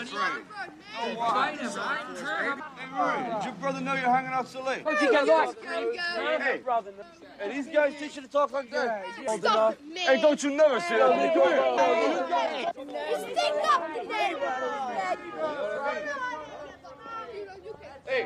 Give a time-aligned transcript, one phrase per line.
[0.00, 1.14] Hey,
[2.90, 4.82] Murray, did your brother know you're hanging out so late?
[4.82, 5.58] Don't you get lost?
[5.62, 6.92] Hey, brother.
[7.38, 9.04] Hey, these guys teach you to talk like that?
[9.38, 9.96] Stop it, man.
[9.96, 11.28] hey, don't you never say that to me.
[11.34, 13.06] Come here.
[13.10, 15.00] You stink up the neighborhood.
[18.06, 18.24] Hey,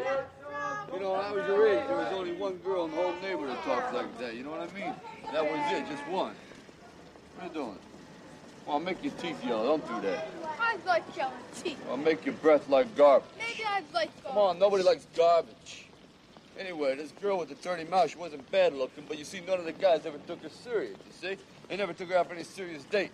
[0.93, 3.14] you know, when I was your age, there was only one girl in the whole
[3.20, 4.34] neighborhood that talked like that.
[4.34, 4.95] You know what I mean?
[5.32, 6.34] That was it, just one.
[7.34, 7.79] What are you doing?
[8.67, 9.79] Well, I'll make your teeth yellow.
[9.79, 10.29] Don't do that.
[10.59, 11.79] I like yellow teeth.
[11.89, 13.29] I'll make your breath like garbage.
[13.38, 14.25] Maybe I like garbage.
[14.25, 15.87] Come on, nobody likes garbage.
[16.59, 19.59] Anyway, this girl with the dirty mouth, she wasn't bad looking, but you see, none
[19.59, 21.37] of the guys ever took her serious, you see?
[21.69, 23.11] They never took her out for any serious date.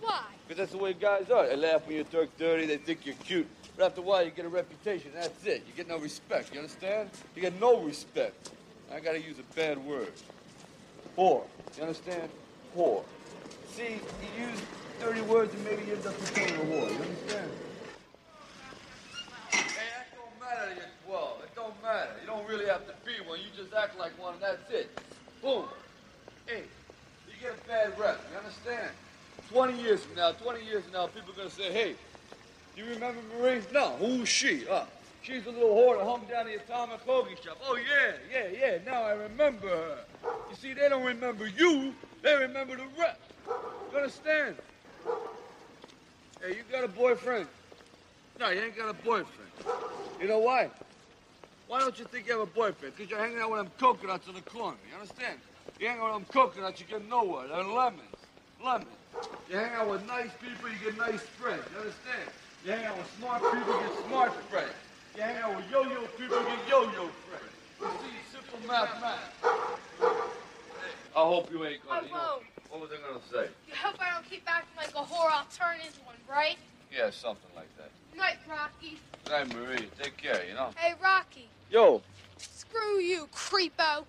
[0.00, 0.22] Why?
[0.46, 1.46] Because that's the way guys are.
[1.46, 3.46] They laugh when you talk dirty, they think you're cute.
[3.76, 5.64] But after a while, you get a reputation, that's it.
[5.66, 7.08] You get no respect, you understand?
[7.34, 8.50] You get no respect.
[8.92, 10.12] I gotta use a bad word.
[11.16, 11.44] Whore.
[11.76, 12.28] You understand?
[12.76, 13.04] Whore.
[13.70, 13.84] See,
[14.36, 14.60] you use
[15.02, 16.88] dirty words and maybe you end up becoming a whore.
[16.88, 17.50] You understand?
[19.50, 21.42] Hey, that don't matter you're 12.
[21.42, 22.10] It don't matter.
[22.20, 23.40] You don't really have to be one.
[23.40, 24.96] You just act like one and that's it.
[25.42, 25.64] Boom.
[26.46, 26.62] Hey,
[27.26, 28.20] you get a bad rep.
[28.30, 28.90] You understand?
[29.50, 31.94] 20 years from now, 20 years from now, people are going to say, hey,
[32.76, 33.60] you remember Marie?
[33.72, 34.68] No, who's she?
[34.68, 34.84] Uh,
[35.22, 37.58] she's a little whore that hung down the atomic hoagie shop.
[37.64, 39.98] Oh, yeah, yeah, yeah, now I remember her.
[40.48, 43.20] You see, they don't remember you, they remember the rep.
[43.90, 44.56] You understand?
[46.40, 47.46] Hey, you got a boyfriend?
[48.38, 49.50] No, you ain't got a boyfriend.
[50.20, 50.70] You know why?
[51.68, 52.96] Why don't you think you have a boyfriend?
[52.96, 54.76] Because you're hanging out with them coconuts in the corner.
[54.88, 55.38] You understand?
[55.78, 57.48] You hang out with them coconuts, you get nowhere.
[57.48, 58.02] They're lemons.
[58.62, 58.88] Lemons.
[59.48, 61.62] You hang out with nice people, you get nice friends.
[61.72, 62.28] You understand?
[62.64, 64.74] You hang out with smart people, you get smart friends.
[65.16, 67.52] You hang out with yo-yo people, you get yo-yo friends.
[67.80, 69.36] You see, simple mathematics.
[71.14, 72.06] I hope you ain't I gonna.
[72.06, 72.51] You know, won't.
[72.72, 73.50] What was I gonna say?
[73.68, 75.30] You hope I don't keep acting like a whore.
[75.30, 76.56] I'll turn into one, right?
[76.90, 77.90] Yeah, something like that.
[78.16, 78.98] Night, Rocky.
[79.28, 80.70] Hey, Marie, take care, you know?
[80.76, 81.48] Hey, Rocky.
[81.70, 82.00] Yo,
[82.38, 84.04] Screw you, creepo.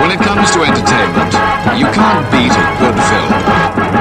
[0.00, 1.32] When it comes to entertainment,
[1.78, 3.93] you can't beat a good film.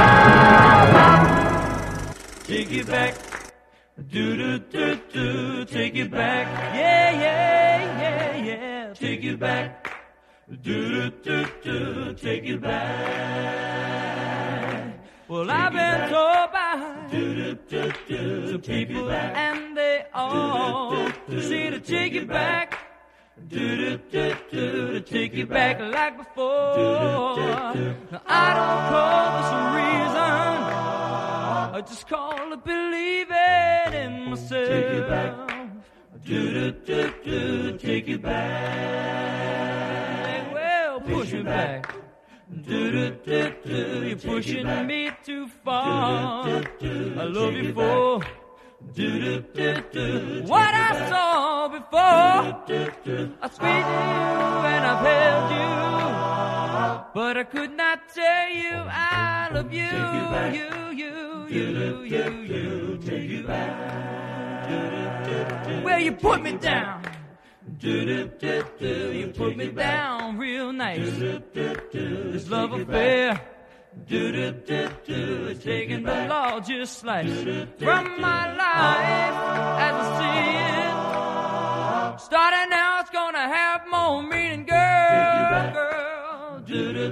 [4.14, 5.66] Do do do do.
[5.66, 6.46] Take it back.
[6.76, 8.94] Yeah, yeah, yeah, yeah.
[8.94, 9.92] Take it back.
[10.62, 12.14] Do do do do.
[12.14, 13.74] Take it back.
[15.28, 21.80] Well, I've been told by do, do, do, some people, and they all say to
[21.80, 22.78] take it back.
[23.48, 26.78] Do do do do to take it back like before.
[27.38, 27.74] Now,
[28.28, 30.34] I don't call this a reason.
[31.74, 32.92] I just call it in
[34.34, 34.68] myself.
[34.68, 35.34] Take it back.
[36.26, 37.78] Do do do do.
[37.78, 38.44] Take it back.
[40.54, 41.96] Well, push it back.
[42.62, 44.08] Do do do do.
[44.08, 46.46] You're pushing me too far.
[46.46, 48.22] Do, do, do, I love you for.
[48.94, 50.44] Do do do do.
[50.48, 52.00] What I saw before.
[52.00, 54.04] I squeezed you
[54.74, 55.70] and I've held you,
[57.14, 59.94] but I could not tell you I love you.
[60.58, 60.68] You
[61.00, 61.12] you
[61.58, 63.00] you you you.
[63.06, 63.72] Take you back.
[65.84, 67.02] Well, you put me down.
[67.80, 69.14] Do do do do.
[69.14, 71.12] You put me down real nice.
[71.54, 73.40] This love affair.
[74.08, 75.48] Do do do do.
[75.52, 77.44] It's taking the largest slice
[77.78, 79.38] from my life
[79.88, 80.40] as I see
[80.80, 82.20] it.
[82.20, 84.53] Starting now, it's gonna have more meaning,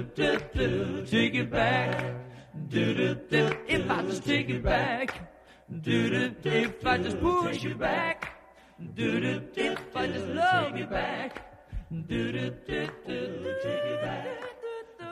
[0.00, 1.04] do do.
[1.06, 2.14] Take it back.
[2.68, 3.50] Do do do.
[3.66, 5.08] If I just take it back.
[5.80, 6.34] Do do.
[6.44, 8.18] If I just push you back.
[8.94, 9.42] Do do.
[9.54, 11.30] If I just love you back.
[11.90, 13.18] Do do do do.
[13.62, 14.26] Take it back.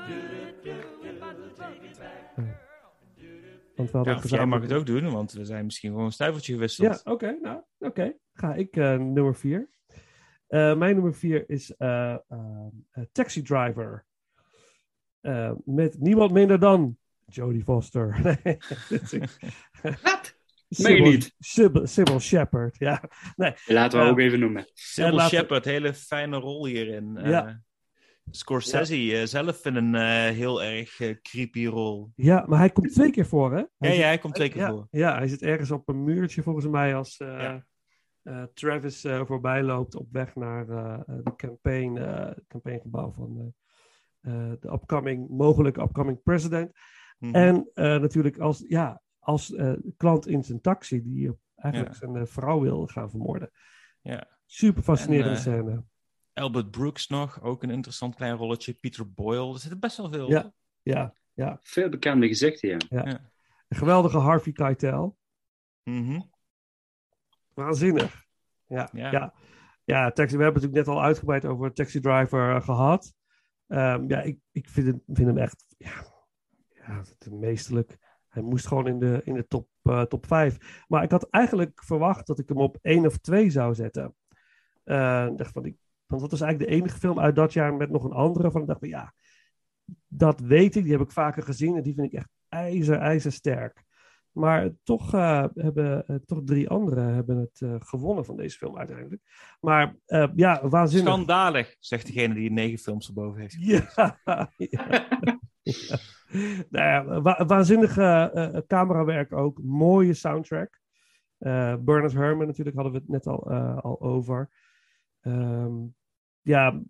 [0.08, 0.16] Do
[0.64, 0.74] do.
[1.02, 2.58] If I just love you back.
[3.76, 5.90] Want we hadden Ja, of jij gezamenlijk- mag het ook doen, want we zijn misschien
[5.90, 7.02] gewoon een stuivertje gewisseld.
[7.04, 7.38] Ja, oké.
[7.40, 8.16] nou, oké.
[8.34, 9.68] Ga ik eh, nummer vier.
[10.46, 12.16] Eh, mijn nummer vier is eh,
[13.12, 14.04] Taxi Driver.
[15.20, 16.96] Eh, met niemand minder dan
[17.26, 18.18] Jodie Foster.
[18.42, 18.58] Nee,
[20.02, 20.38] Wat?
[20.78, 21.34] Meen je niet?
[21.38, 23.02] Sybil, Sybil Shepherd, ja.
[23.36, 24.66] Nee, Laten we eh, ook even noemen.
[24.74, 27.16] Sybil laten- Shepard, hele fijne rol hierin.
[27.16, 27.48] Eh.
[28.30, 32.10] Scorsese zelf in een eh, heel erg creepy rol.
[32.14, 33.58] Ja, maar hij komt twee keer voor, hè?
[33.58, 34.86] Ja, Hij ja, zit- hij komt twee keer voor.
[34.90, 37.66] Ja, hij zit ergens op een muurtje volgens mij als eh, Ja.
[38.22, 43.54] eh, Travis eh, voorbij loopt op weg naar de campaign, eh campaigngebouw van
[44.20, 46.72] de upcoming, mogelijke upcoming president.
[47.18, 47.34] Mhm.
[47.34, 51.98] En eh, natuurlijk als, ja, als eh, klant in zijn taxi die eigenlijk Ja.
[51.98, 53.50] zijn eh, vrouw wil gaan vermoorden.
[54.00, 54.28] Ja.
[54.46, 55.84] Super fascinerende En, eh, scène.
[56.32, 58.72] Albert Brooks nog, ook een interessant klein rolletje.
[58.72, 60.30] Peter Boyle, er zitten best wel veel.
[60.30, 60.52] Ja.
[60.82, 61.58] Ja, ja.
[61.62, 63.06] Veel bekende gezichten, ja.
[63.68, 65.16] Een geweldige Harvey Keitel.
[65.82, 66.20] Mhm.
[67.54, 68.24] Waanzinnig.
[68.66, 69.10] Ja, Ja.
[69.10, 69.34] ja.
[69.84, 70.10] ja.
[70.10, 73.14] taxi, we hebben het natuurlijk net al uitgebreid over Taxi Driver eh, gehad.
[73.70, 76.04] Ehm, ja, ik, ik vind, het, vind hem echt ja,
[76.68, 77.98] ja, meesterlijk.
[78.28, 80.84] Hij moest gewoon in de, in de top, eh, top 5.
[80.88, 84.14] Maar ik had eigenlijk verwacht dat ik hem op 1 of 2 zou zetten.
[84.84, 85.76] Ik dacht van, ik,
[86.06, 88.50] want dat was eigenlijk de enige film uit dat jaar met nog een andere.
[88.50, 89.14] Van, ik dacht van, ja,
[90.06, 90.82] dat weet ik.
[90.82, 91.76] Die heb ik vaker gezien.
[91.76, 93.84] En die vind ik echt ijzer, ijzersterk.
[94.32, 98.78] Maar toch uh, hebben uh, toch drie anderen hebben het uh, gewonnen van deze film
[98.78, 99.22] uiteindelijk.
[99.60, 99.96] Maar
[100.34, 101.12] ja, waanzinnig.
[101.12, 103.56] Schandalig, zegt degene die negen films erboven heeft.
[103.58, 104.52] Ja, ja.
[105.62, 105.98] ja.
[106.70, 109.62] Nou ja, wa waanzinnige camerawerk ook.
[109.62, 110.80] Mooie soundtrack.
[111.38, 113.50] Bernard Herrmann natuurlijk hadden we het net al,
[113.80, 114.50] al over.
[115.20, 115.94] Um,
[116.40, 116.80] ja,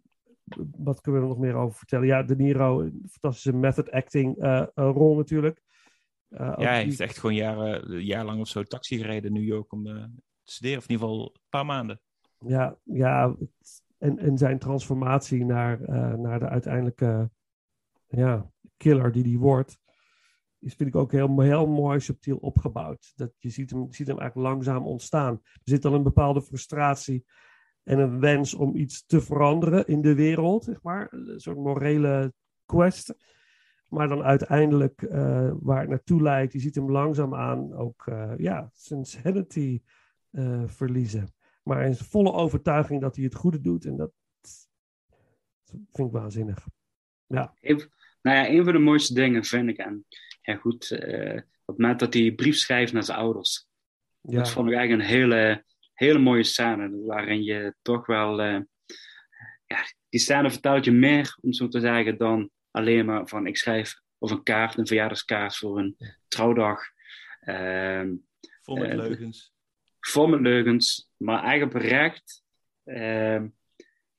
[0.77, 2.07] wat kunnen we er nog meer over vertellen?
[2.07, 4.37] Ja, De Niro, fantastische method acting
[4.75, 5.63] rol natuurlijk.
[6.31, 9.73] Uh, ja, hij heeft echt gewoon jaren, jaarlang of zo taxi gereden in New York
[9.73, 10.05] om uh,
[10.43, 10.79] te studeren.
[10.79, 12.01] Of in ieder geval een paar maanden.
[12.39, 13.37] Ja, ja
[13.99, 17.31] en, en zijn transformatie naar, uh, naar de uiteindelijke
[18.07, 19.79] ja, killer die hij wordt,
[20.59, 23.13] is vind ik ook heel, heel mooi subtiel opgebouwd.
[23.15, 25.41] Dat je ziet hem, ziet hem eigenlijk langzaam ontstaan.
[25.43, 27.25] Er zit dan een bepaalde frustratie
[27.83, 31.09] en een wens om iets te veranderen in de wereld, zeg maar.
[31.13, 32.33] Een soort morele
[32.67, 33.15] quest.
[33.91, 38.71] Maar dan uiteindelijk uh, waar het naartoe lijkt, je ziet hem langzaamaan ook uh, ja,
[38.75, 39.83] zijn sanity
[40.31, 41.35] uh, verliezen.
[41.63, 43.85] Maar in volle overtuiging dat hij het goede doet.
[43.85, 46.67] En dat, dat vind ik waanzinnig.
[47.27, 47.55] Ja.
[47.61, 47.93] Even,
[48.23, 49.77] nou ja, een van de mooiste dingen vind ik.
[49.77, 50.07] En
[50.43, 50.99] ja, goed, op
[51.67, 53.69] het moment dat hij brief schrijft naar zijn ouders.
[54.21, 54.37] Ja.
[54.37, 57.05] Dat vond ik eigenlijk een hele, hele mooie scène.
[57.07, 58.41] Waarin je toch wel.
[58.41, 58.65] ja,
[60.09, 64.01] die scène vertelt je meer, om zo te zeggen, dan alleen maar van ik schrijf
[64.19, 65.97] of een kaart, een verjaardagskaart voor een
[66.29, 66.81] trouwdag.
[67.45, 68.03] Uh,
[68.63, 69.53] vol met uh, leugens.
[70.01, 72.43] Vol met leugens, maar eigenlijk oprecht.
[72.85, 73.43] Uh,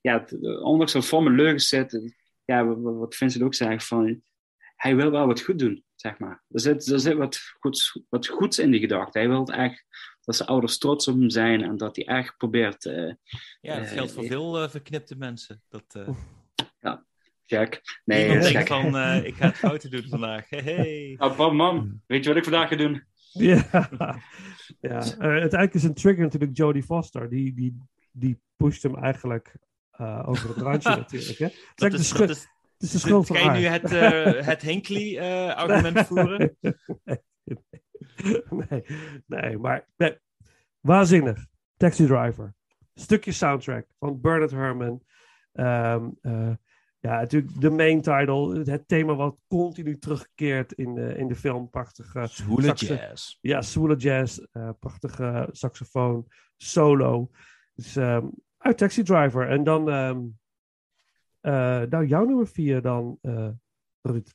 [0.00, 0.24] ja,
[0.62, 2.14] ondanks dat vol met leugens zit,
[2.44, 4.22] ja, wat, wat Vincent ook zegt, van
[4.76, 6.42] hij wil wel wat goed doen, zeg maar.
[6.48, 9.18] Er zit, er zit wat, goeds, wat goeds in die gedachte.
[9.18, 9.84] Hij wil echt
[10.20, 12.84] dat zijn ouders trots op hem zijn en dat hij echt probeert...
[12.84, 13.12] Uh,
[13.60, 15.62] ja, dat geldt voor veel verknipte mensen.
[15.68, 16.04] Dat,
[17.56, 17.80] check.
[18.04, 20.50] Nee, denkt van, uh, ik ga het fouten doen vandaag.
[20.50, 21.16] Hey, hey.
[21.18, 23.02] Oh, mam, weet je wat ik vandaag ga doen?
[23.32, 23.64] Ja,
[24.80, 25.02] ja.
[25.02, 27.28] Uh, uiteindelijk is een trigger natuurlijk Jodie Foster.
[27.28, 27.78] Die, die,
[28.12, 29.56] die pusht hem eigenlijk
[30.00, 31.38] uh, over het randje natuurlijk.
[31.38, 31.48] Hè?
[31.74, 33.90] Dat, is, dat is, het is de schuld van Ga je nu het,
[34.50, 36.56] het Hinkley-argument voeren?
[38.68, 38.84] nee,
[39.26, 40.16] nee, maar nee.
[40.80, 41.46] waanzinnig.
[41.76, 42.54] Taxi Driver.
[42.94, 45.02] Stukje soundtrack van Bernard Herrmann.
[45.52, 46.50] Um, uh,
[47.02, 48.62] ja, natuurlijk de main title.
[48.70, 51.70] Het thema wat continu terugkeert in de, in de film.
[51.70, 52.26] Prachtige...
[52.26, 53.38] Zwoele jazz.
[53.40, 54.40] Ja, zwoele jazz.
[54.52, 56.26] Uh, prachtige saxofoon.
[56.56, 57.30] Solo.
[57.74, 59.48] Dus um, uit Taxi Driver.
[59.48, 59.88] En dan...
[59.88, 60.38] Um,
[61.42, 61.52] uh,
[61.82, 63.48] nou, jouw nummer vier dan, uh,
[64.02, 64.34] Ruud.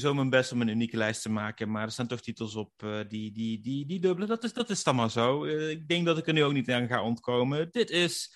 [0.00, 2.82] Zo mijn best om een unieke lijst te maken, maar er staan toch titels op
[2.82, 4.28] uh, die, die, die, die dubbelen.
[4.28, 5.44] Dat is, dat is dan maar zo.
[5.44, 7.68] Uh, ik denk dat ik er nu ook niet aan ga ontkomen.
[7.70, 8.34] Dit is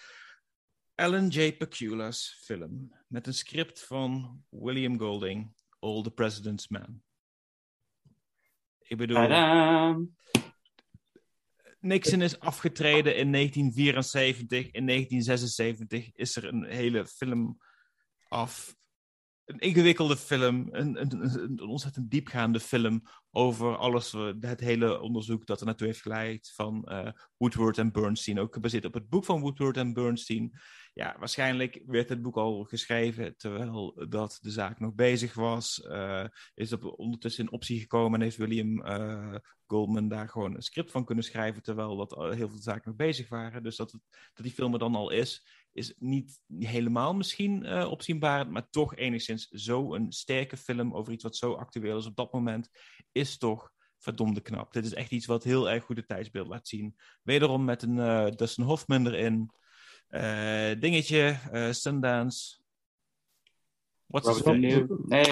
[0.95, 1.53] Alan J.
[1.57, 7.03] Pacula's film met een script van William Golding, All the President's Men.
[8.79, 9.17] Ik bedoel...
[9.17, 9.97] Tadaa!
[11.81, 14.71] Nixon is afgetreden in 1974.
[14.71, 17.59] In 1976 is er een hele film
[18.29, 18.77] af
[19.45, 25.61] een ingewikkelde film, een, een, een, ontzettend diepgaande film over alles, het hele onderzoek dat
[25.61, 29.41] er naartoe heeft geleid van uh, Woodward en Bernstein, ook gebaseerd op het boek van
[29.41, 30.59] Woodward en Bernstein.
[30.93, 35.85] Ja, waarschijnlijk werd het boek al geschreven terwijl dat de zaak nog bezig was.
[35.87, 36.25] Uh,
[36.55, 39.35] is er ondertussen in optie gekomen en heeft William uh,
[39.67, 43.29] Goldman daar gewoon een script van kunnen schrijven terwijl dat heel veel zaken nog bezig
[43.29, 43.63] waren.
[43.63, 44.01] Dus dat, het,
[44.35, 48.97] dat die film er dan al is, is niet helemaal misschien uh, opzienbaar, maar toch
[48.97, 52.71] enigszins zo'n sterke film over iets wat zo actueel is op dat moment,
[53.13, 54.73] is toch verdomde knap.
[54.73, 56.97] Dit is echt iets wat heel erg goed het tijdsbeeld laat zien.
[57.23, 59.51] Wederom met een uh, Dustin Hoffman erin.
[60.11, 61.39] Uh, dingetje,
[61.71, 62.63] Sundance.
[64.07, 65.25] What's Robert his Nee,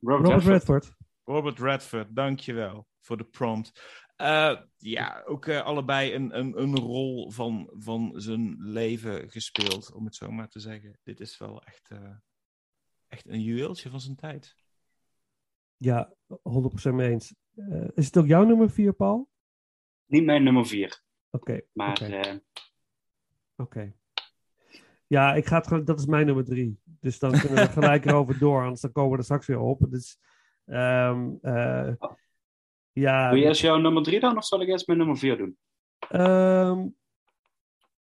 [0.00, 0.94] Robert, Robert Redford.
[1.24, 3.72] Robert Redford, dankjewel voor de prompt.
[4.16, 10.04] Uh, ja, ook uh, allebei een, een, een rol van, van zijn leven gespeeld, om
[10.04, 10.98] het zo maar te zeggen.
[11.02, 12.16] Dit is wel echt, uh,
[13.08, 14.56] echt een juweeltje van zijn tijd.
[15.76, 17.34] Ja, 100% mee eens.
[17.94, 19.28] is het ook jouw nummer 4, Paul?
[20.06, 21.02] Niet mijn nummer 4.
[21.30, 21.50] Oké.
[21.50, 21.90] Okay, maar.
[21.90, 22.04] Oké.
[22.04, 22.42] Okay.
[23.56, 23.96] Okay.
[25.06, 26.80] Ja, ik ga het, dat is mijn nummer 3.
[26.84, 29.90] Dus dan kunnen we gelijk erover door, anders dan komen we er straks weer op.
[29.90, 30.18] Dus.
[30.66, 31.40] Um,
[32.94, 35.36] ja, doe je eerst jouw nummer 3 dan, of zal ik eerst mijn nummer 4
[35.36, 35.56] doen?
[36.12, 36.96] Um,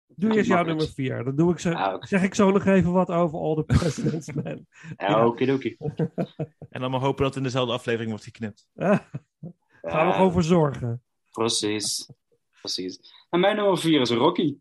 [0.07, 1.23] doe eerst jouw nummer 4.
[1.23, 2.07] Dan doe ik zo, ah, okay.
[2.07, 4.67] zeg ik zo nog even wat over All the President's Men.
[4.97, 5.75] ja, oké, oké.
[6.69, 8.67] en dan maar hopen dat het in dezelfde aflevering wordt geknipt.
[9.81, 11.03] Gaan we gewoon voor zorgen.
[11.31, 12.11] Precies.
[12.61, 12.99] Precies.
[13.29, 14.57] En mijn nummer 4 is Rocky.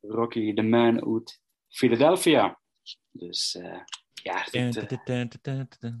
[0.00, 2.59] Rocky, the man uit Philadelphia.
[3.10, 3.80] Dus uh,
[4.22, 4.46] ja,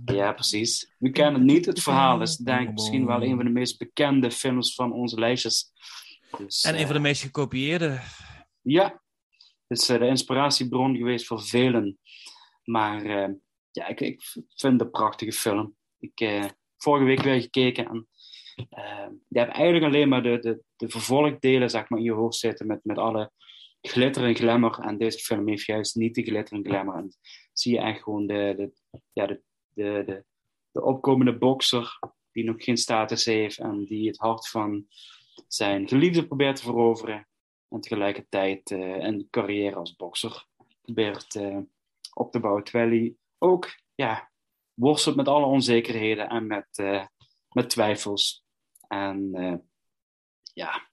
[0.04, 0.94] ja, precies.
[0.98, 1.66] We kennen het niet.
[1.66, 5.18] Het verhaal is denk ik misschien wel een van de meest bekende films van onze
[5.18, 5.72] lijstjes.
[6.38, 8.00] Dus, en een van de meest gekopieerde.
[8.60, 9.02] Ja,
[9.66, 11.98] het is de inspiratiebron geweest voor velen.
[12.64, 13.34] Maar uh,
[13.70, 15.76] ja, ik, ik, vind het een prachtige film.
[15.98, 18.08] Ik vorige week weer gekeken en
[18.56, 22.36] uh, je hebt eigenlijk alleen maar de, de, de vervolgdelen zeg maar, in je hoofd
[22.36, 23.32] zitten met, met alle
[23.80, 24.78] glitter en glamour.
[24.78, 26.96] En deze film heeft juist niet de glitter en glamour.
[26.96, 27.12] En
[27.52, 28.72] zie je echt gewoon de, de,
[29.12, 30.24] ja, de, de, de,
[30.70, 31.98] de opkomende bokser
[32.32, 34.86] die nog geen status heeft en die het hart van
[35.48, 37.28] zijn geliefde probeert te veroveren.
[37.68, 40.46] En tegelijkertijd uh, een carrière als bokser
[40.80, 41.58] probeert uh,
[42.14, 42.64] op te bouwen.
[42.64, 44.30] Terwijl hij ook ja,
[44.74, 47.06] worstelt met alle onzekerheden en met, uh,
[47.48, 48.44] met twijfels.
[48.88, 49.30] En
[50.52, 50.89] ja,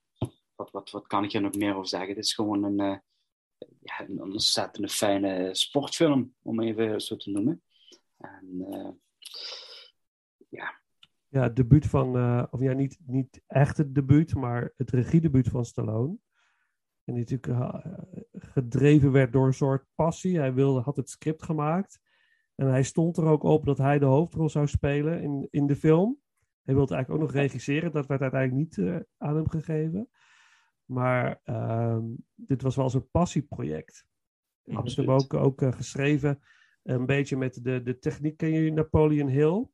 [0.58, 2.10] wat, wat, wat kan ik hier nog meer over zeggen?
[2.10, 2.98] Het is gewoon een, uh,
[3.80, 7.62] ja, een ontzettend fijne sportfilm, om even zo te noemen.
[8.18, 8.90] En uh,
[10.50, 10.80] ja.
[11.28, 15.48] Ja, het debuut van, uh, of ja, niet, niet echt het debuut, maar het regiedebuut
[15.48, 16.18] van Stallone.
[17.04, 17.84] En die natuurlijk
[18.32, 20.38] gedreven werd door een soort passie.
[20.38, 22.00] Hij wilde, had het script gemaakt.
[22.56, 25.76] En hij stond er ook op dat hij de hoofdrol zou spelen in, in de
[25.76, 26.20] film.
[26.64, 27.92] Hij wilde eigenlijk ook nog regisseren.
[27.92, 30.10] Dat werd uiteindelijk niet aan hem gegeven.
[30.88, 31.98] Maar uh,
[32.36, 34.06] dit was wel zo'n passieproject.
[34.64, 36.40] Ik heb hem ook, ook uh, geschreven,
[36.84, 38.38] een beetje met de, de techniek.
[38.38, 39.68] Ken je Napoleon Hill?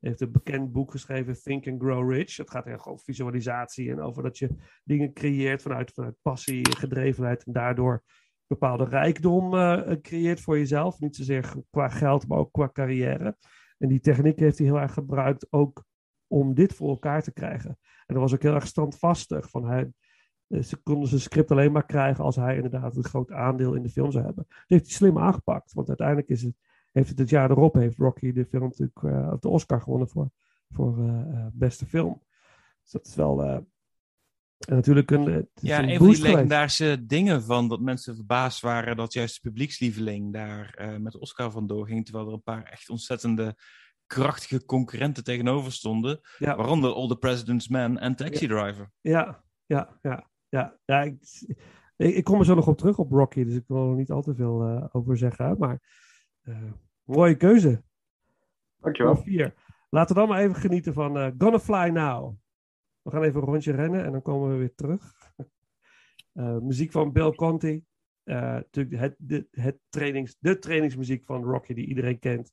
[0.00, 2.36] Hij heeft een bekend boek geschreven, Think and Grow Rich.
[2.36, 7.44] Het gaat echt over visualisatie en over dat je dingen creëert vanuit, vanuit passie, gedrevenheid
[7.44, 8.02] en daardoor
[8.46, 11.00] bepaalde rijkdom uh, creëert voor jezelf.
[11.00, 13.36] Niet zozeer qua geld, maar ook qua carrière.
[13.78, 15.84] En die techniek heeft hij heel erg gebruikt ook
[16.26, 17.78] om dit voor elkaar te krijgen.
[18.06, 19.50] En dat was ook heel erg standvastig.
[19.50, 19.88] Van hij, eh,
[20.50, 23.88] ze konden zijn script alleen maar krijgen als hij inderdaad een groot aandeel in de
[23.88, 24.44] film zou hebben.
[24.48, 26.54] Dat heeft hij slim aangepakt, want uiteindelijk is het,
[26.92, 30.30] heeft het het jaar erop heeft Rocky de film natuurlijk uh, de Oscar gewonnen voor,
[30.70, 32.22] voor uh, beste film.
[32.82, 33.58] Dus dat is wel uh,
[34.58, 35.48] natuurlijk een.
[35.54, 39.48] Ja, een, een van die legendarische dingen van dat mensen verbaasd waren dat juist de
[39.48, 43.56] publiekslieveling daar met de Oscar vandoor ging, terwijl er een paar echt ontzettende
[44.06, 46.20] krachtige concurrenten tegenover stonden.
[46.38, 46.56] Ja.
[46.56, 48.90] Waaronder All the President's Man en Taxi Driver.
[49.00, 51.18] Ja, ja, ja ja, ja ik,
[51.96, 54.22] ik, kom er zo nog op terug op Rocky, dus ik wil er niet al
[54.22, 55.58] te veel uh, over zeggen.
[55.58, 55.80] Maar
[56.42, 57.82] uh, mooie keuze.
[58.76, 59.16] Dankjewel.
[59.16, 59.54] Vier.
[59.88, 62.34] Laten we dan maar even genieten van uh, Gonna Fly Now.
[63.02, 65.32] We gaan even een rondje rennen en dan komen we weer terug.
[66.62, 67.84] muziek van Bill Conti.
[68.24, 72.52] natuurlijk het, de, het trainings, de trainingsmuziek van Rocky die iedereen kent.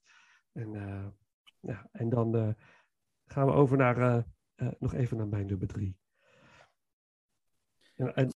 [0.51, 1.05] En, eh,
[1.59, 2.49] ja, en dan eh,
[3.25, 4.23] gaan we over naar, eh,
[4.55, 5.97] eh, nog even naar mijn nummer drie.
[7.97, 8.36] En, en Ik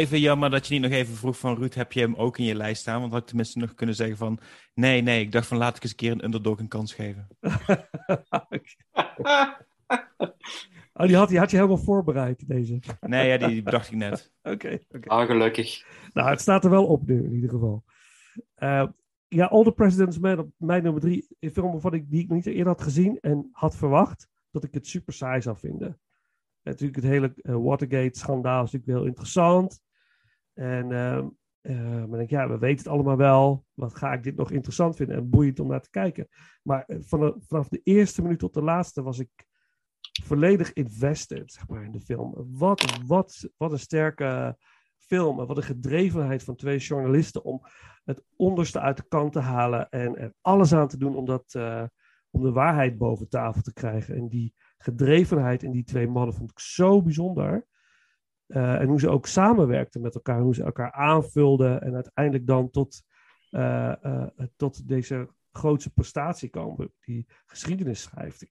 [0.00, 2.44] even jammer dat je niet nog even vroeg van Ruud, heb je hem ook in
[2.44, 3.00] je lijst staan?
[3.00, 4.38] Want had ik tenminste nog kunnen zeggen van,
[4.74, 7.28] nee, nee, ik dacht van laat ik eens een keer een underdog een kans geven.
[10.92, 12.80] oh, die had, die had je helemaal voorbereid, deze.
[13.00, 14.32] Nee, ja, die bedacht ik net.
[14.42, 15.08] Oké, oké.
[15.08, 15.86] Ah, gelukkig.
[16.12, 17.84] Nou, het staat er wel op nu, in ieder geval.
[18.54, 18.86] Eh,
[19.28, 21.26] ja, All the President's Men op mijn nummer drie.
[21.40, 24.74] Een film waarvan ik, die ik niet eerder had gezien en had verwacht dat ik
[24.74, 26.00] het super saai zou vinden.
[26.62, 29.80] Natuurlijk, het hele eh, Watergate-schandaal is natuurlijk heel interessant.
[30.60, 30.92] En
[31.60, 33.64] eh, maar denk, ja, we weten het allemaal wel.
[33.74, 36.28] Wat ga ik dit nog interessant vinden en boeiend om naar te kijken.
[36.62, 39.30] Maar eh, vanaf, vanaf de eerste minuut tot de laatste was ik
[40.22, 42.34] volledig invested zeg maar, in de film.
[42.50, 44.56] Wat, wat, wat een sterke
[44.96, 47.62] film en wat een gedrevenheid van twee journalisten om
[48.04, 51.54] het onderste uit de kant te halen en er alles aan te doen om, dat,
[51.54, 51.84] eh,
[52.30, 54.16] om de waarheid boven tafel te krijgen.
[54.16, 57.66] En die gedrevenheid in die twee mannen vond ik zo bijzonder.
[58.50, 62.70] Eh, en hoe ze ook samenwerkten met elkaar, hoe ze elkaar aanvulden en uiteindelijk dan
[62.70, 63.02] tot,
[63.50, 68.46] eh, eh, tot deze grootste prestatie komen, die geschiedenis schrijft.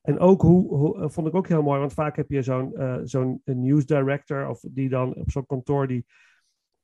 [0.00, 3.00] En ook hoe, hoe vond ik ook heel mooi, want vaak heb je zo'n eh,
[3.02, 6.04] zo'n news director of die dan op zo'n kantoor die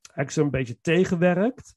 [0.00, 1.76] eigenlijk zo'n beetje tegenwerkt.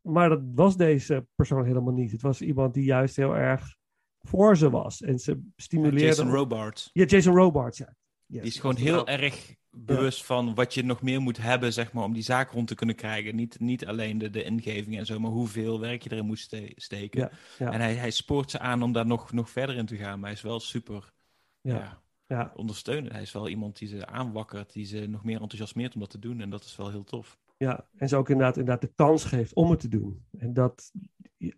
[0.00, 2.12] Maar dat was deze persoon helemaal niet.
[2.12, 3.76] Het was iemand die juist heel erg
[4.18, 5.00] voor ze was.
[5.00, 6.06] En ze stimuleerde...
[6.06, 6.90] Jason Robards.
[6.92, 7.94] Ja, Jason Robards, ja.
[8.28, 8.42] Yes.
[8.42, 12.04] Die is gewoon heel erg bewust van wat je nog meer moet hebben, zeg maar,
[12.04, 13.36] om die zaak rond te kunnen krijgen.
[13.36, 16.72] Niet, niet alleen de, de ingeving en zo, maar hoeveel werk je erin moet ste-
[16.74, 17.20] steken.
[17.20, 17.72] Ja, ja.
[17.72, 20.18] En hij, hij spoort ze aan om daar nog, nog verder in te gaan.
[20.18, 21.12] Maar hij is wel super
[21.60, 21.74] Ja.
[21.74, 22.02] ja.
[22.26, 23.12] Ja, ondersteunend.
[23.12, 26.18] Hij is wel iemand die ze aanwakkert, die ze nog meer enthousiasmeert om dat te
[26.18, 26.40] doen.
[26.40, 27.38] En dat is wel heel tof.
[27.58, 27.88] ja.
[27.96, 30.24] En ze ook inderdaad, inderdaad de kans geeft om het te doen.
[30.38, 30.92] En dat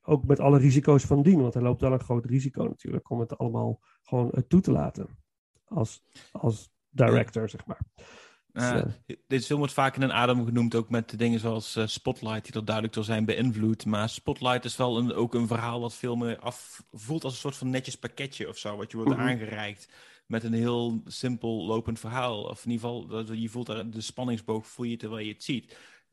[0.03, 1.41] ook met alle risico's van dien.
[1.41, 4.71] Want hij loopt wel een groot risico natuurlijk om het allemaal gewoon eh, toe te
[4.73, 5.09] laten.
[5.75, 6.03] Als,
[6.33, 7.81] als director, zeg maar.
[8.53, 8.83] Uh,
[9.27, 12.55] dit film wordt vaak in een adem genoemd, ook met dingen zoals uh, Spotlight, die
[12.55, 13.85] er duidelijk door zijn beïnvloed.
[13.87, 17.39] Maar Spotlight is wel een, ook een verhaal dat veel meer af voelt als een
[17.39, 19.21] soort van netjes pakketje of zo, wat je wordt Mhm.
[19.21, 19.89] aangereikt
[20.27, 22.43] met een heel simpel lopend verhaal.
[22.43, 25.43] Of in ieder geval, dat- je voelt daar de spanningsboog voel je terwijl je het
[25.45, 25.65] ziet.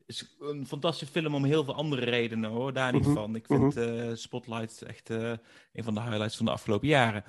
[0.06, 3.14] Het is een fantastische film om heel veel andere redenen hoor, daar niet Mhm.
[3.14, 3.34] van.
[3.34, 5.32] Ik vind eh, Spotlight echt eh,
[5.72, 7.24] een van de highlights van de afgelopen jaren.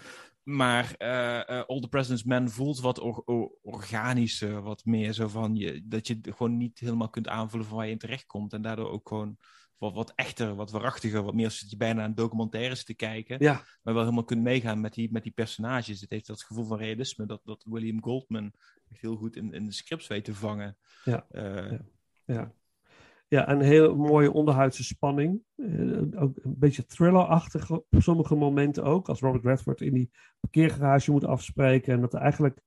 [0.55, 5.55] Maar eh, All the President's Men voelt wat or- or- organischer, wat meer zo van
[5.55, 8.53] je, dat je het gewoon niet helemaal kunt aanvoelen van waar je in terecht komt.
[8.53, 9.37] En daardoor ook gewoon
[9.77, 13.37] wat, wat echter, wat waarachtiger, wat meer als je bijna aan documentaires te kijken.
[13.39, 13.53] Ja.
[13.81, 16.01] Maar wel helemaal kunt meegaan met die, met die personages.
[16.01, 18.51] Het heeft dat gevoel van realisme dat, dat William Goldman
[18.89, 20.77] echt heel goed in, in de scripts weet te vangen.
[21.03, 21.25] Ja.
[21.29, 21.79] Eh, Ja.
[22.25, 22.53] Ja.
[23.29, 25.41] Ja, een heel mooie onderhuidse spanning.
[25.55, 29.09] Eh, ook een beetje thriller-achtig op sommige momenten ook.
[29.09, 31.93] Als Robert Redford in die parkeergarage moet afspreken.
[31.93, 32.61] En dat eigenlijk,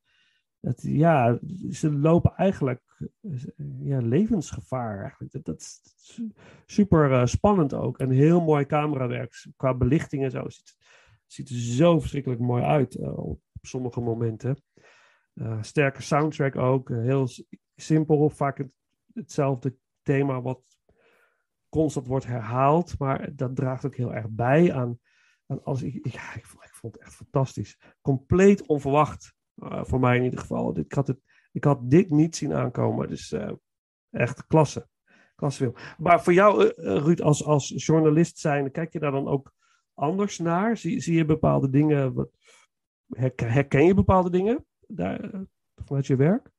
[0.60, 1.38] dat, ja,
[1.70, 2.82] ze lopen eigenlijk
[3.22, 3.32] eh,
[3.80, 5.00] ja, levensgevaar.
[5.00, 5.32] Eigenlijk.
[5.32, 6.32] Dat, dat is su-
[6.66, 7.98] super eh, spannend ook.
[7.98, 9.46] En heel mooi camerawerk.
[9.56, 10.48] Qua belichting en zo.
[10.48, 10.76] Ziet,
[11.26, 14.56] ziet er zo verschrikkelijk mooi uit op sommige momenten.
[15.60, 16.88] Sterke soundtrack ook.
[16.88, 17.28] heel
[17.76, 18.70] simpel, vaak het,
[19.14, 20.60] hetzelfde thema wat
[21.68, 22.98] constant wordt herhaald.
[22.98, 24.98] Maar dat draagt ook heel erg bij aan,
[25.46, 25.82] aan alles.
[25.82, 27.78] Ik, ik, ik, vond, het echt fantastisch.
[28.00, 29.34] Compleet onverwacht.
[29.54, 30.78] eh, voor mij in ieder geval.
[30.78, 31.14] Ik, had
[31.52, 33.08] ik had dit niet zien aankomen.
[33.08, 33.52] Dus eh,
[34.10, 34.88] echt klasse.
[35.34, 35.94] Klasse.
[35.98, 39.52] Maar voor jou, eh, Ruud, als, als journalist zijn, kijk je daar dan ook
[39.94, 40.76] anders naar?
[40.76, 42.14] Zie, zie je bepaalde dingen?
[42.14, 42.30] Wat,
[43.08, 45.46] herken, herken je bepaalde dingen daar,
[45.84, 46.51] vanuit je werk?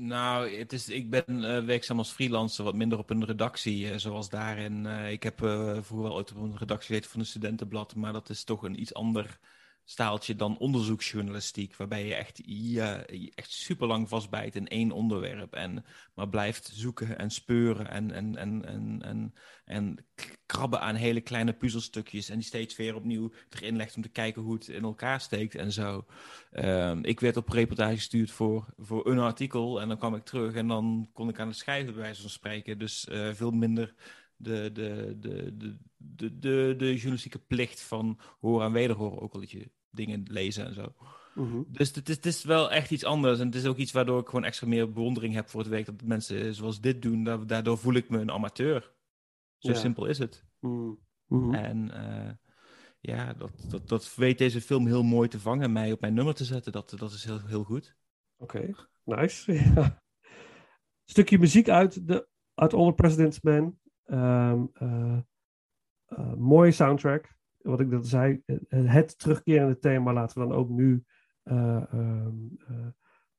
[0.00, 3.96] Nou, het is, ik ben eh, werkzaam als freelancer, wat minder op een redactie, eh,
[3.98, 4.86] zoals daarin.
[4.86, 8.28] eh, ik heb vroeger wel ooit op een redactie gezeten van een studentenblad, maar dat
[8.30, 9.38] is toch een iets ander
[9.90, 15.84] staaltje dan onderzoeksjournalistiek, waarbij je echt, je echt super lang vastbijt in één onderwerp en
[16.14, 20.06] maar blijft zoeken en speuren en, en, en, en, en, en
[20.46, 24.42] krabben aan hele kleine puzzelstukjes en die steeds weer opnieuw erin legt om te kijken
[24.42, 26.06] hoe het in elkaar steekt en zo.
[26.50, 30.54] Ehm, ik werd op reportage gestuurd voor, voor een artikel en dan kwam ik terug
[30.54, 32.78] en dan kon ik aan het schrijven bij wijze van spreken.
[32.78, 33.94] Dus eh, veel minder
[34.36, 39.40] de, de, de, de, de, de, de journalistieke plicht van horen en wederhoren, ook al
[39.40, 40.94] dat je dingen lezen en zo.
[41.34, 41.62] Mhm.
[41.66, 43.38] Dus het is, het is wel echt iets anders.
[43.40, 45.86] En het is ook iets waardoor ik gewoon extra meer bewondering heb voor het werk
[45.86, 47.24] dat mensen zoals dit doen.
[47.24, 48.92] Da- Daardoor voel ik me een amateur.
[49.58, 49.76] Zo Ja.
[49.78, 50.44] simpel is het.
[50.60, 50.90] Mhm.
[51.26, 51.54] Mhm.
[51.54, 52.32] En eh,
[53.00, 56.14] ja, dat, dat, dat weet deze film heel mooi te vangen en mij op mijn
[56.14, 56.72] nummer te zetten.
[56.72, 57.96] Dat, dat is heel, heel goed.
[58.36, 58.70] Oké,
[59.04, 59.52] nice.
[59.74, 60.02] Ja.
[61.04, 63.80] Stukje muziek uit, de, uit All the President's Men.
[64.04, 65.18] Ehm, eh,
[66.06, 67.36] eh, mooie soundtrack.
[67.70, 71.04] Wat ik dat zei, eh, het terugkerende thema laten we dan ook nu
[71.42, 72.26] eh, eh,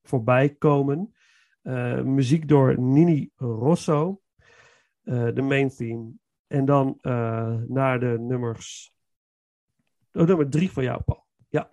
[0.04, 1.14] voorbij komen.
[1.62, 4.22] Eh, muziek door Nini Rosso,
[5.04, 6.12] eh, de main theme.
[6.48, 8.94] En dan eh, naar de nummers.
[10.14, 11.26] Oh, nummer drie van jou, Paul.
[11.50, 11.72] Ja.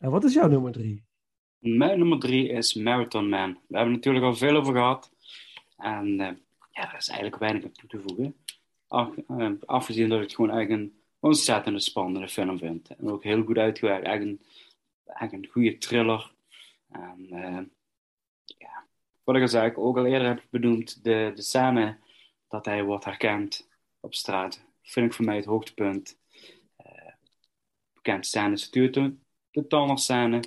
[0.00, 1.04] En wat is jouw nummer drie?
[1.58, 3.58] Mijn nummer drie is Marathon Man.
[3.66, 5.12] We hebben natuurlijk al veel over gehad.
[5.76, 6.32] En eh,
[6.70, 8.36] ja, er is eigenlijk weinig aan toe te voegen.
[8.88, 12.90] Eh, afgezien dat ik het gewoon eigenlijk een ontzettend spannende film vind.
[12.90, 14.06] En ook heel goed uitgewerkt.
[14.06, 14.40] Eigenlijk
[15.32, 16.32] een, goede thriller.
[16.90, 17.62] En eh,
[18.44, 18.86] ja,
[19.24, 21.98] wat ik al zei, ook al eerder heb benoemd, de, de scène
[22.48, 23.68] dat hij wordt herkend
[24.00, 26.18] op straat, vind ik voor mij het hoogtepunt.
[26.86, 27.12] Uh,
[27.92, 29.18] bekend scène is natuurlijk
[29.50, 30.40] de scène.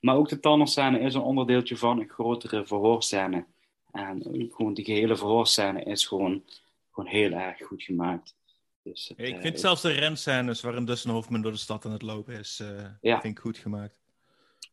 [0.00, 3.46] Maar ook de tannerscène is een onderdeeltje van een grotere verhoorscène.
[3.92, 6.44] En gewoon die gehele verhoorscène is gewoon,
[6.90, 8.34] gewoon heel erg goed gemaakt.
[8.82, 11.92] Dus het, ik eh, vind zelfs de renscènes waarin Dustin Hoffman door de stad aan
[11.92, 13.20] het lopen is, uh, Ja.
[13.20, 13.98] vind ik goed gemaakt.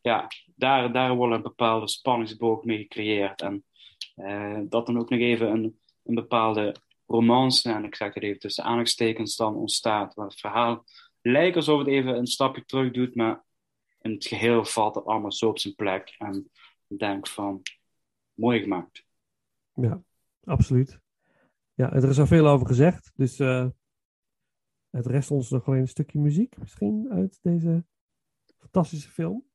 [0.02, 3.42] ja, daar, daar wordt een bepaalde spanningsboog mee gecreëerd.
[3.42, 3.64] En
[4.16, 6.76] eh, dat dan ook nog even een, een bepaalde
[7.08, 10.14] romance, en ik zeg het even tussen aanhalingstekens, dan ontstaat.
[10.14, 10.84] Waar het verhaal
[11.22, 13.44] lijkt alsof het even een stapje terug doet, maar
[14.08, 16.16] in het geheel valt het allemaal zo op zijn plek.
[16.18, 16.52] En
[16.88, 17.62] ik denk van,
[18.34, 19.06] mooi gemaakt.
[19.74, 20.02] Ja,
[20.44, 21.00] absoluut.
[21.74, 23.12] Ja, er is al veel over gezegd.
[23.16, 23.68] Dus eh,
[24.90, 27.86] het rest ons nog alleen een stukje muziek misschien uit deze
[28.58, 29.46] fantastische film.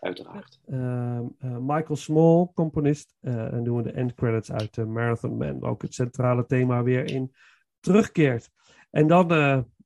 [0.00, 0.60] Uiteraard.
[0.66, 3.16] Ehm, eh, Michael Small, componist.
[3.20, 5.58] eh, en doen we de end credits uit de Marathon Man.
[5.58, 7.34] Waar ook het centrale thema weer in
[7.80, 8.50] terugkeert.
[8.90, 9.28] En dan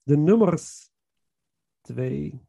[0.02, 0.90] de nummers
[1.80, 2.48] 2.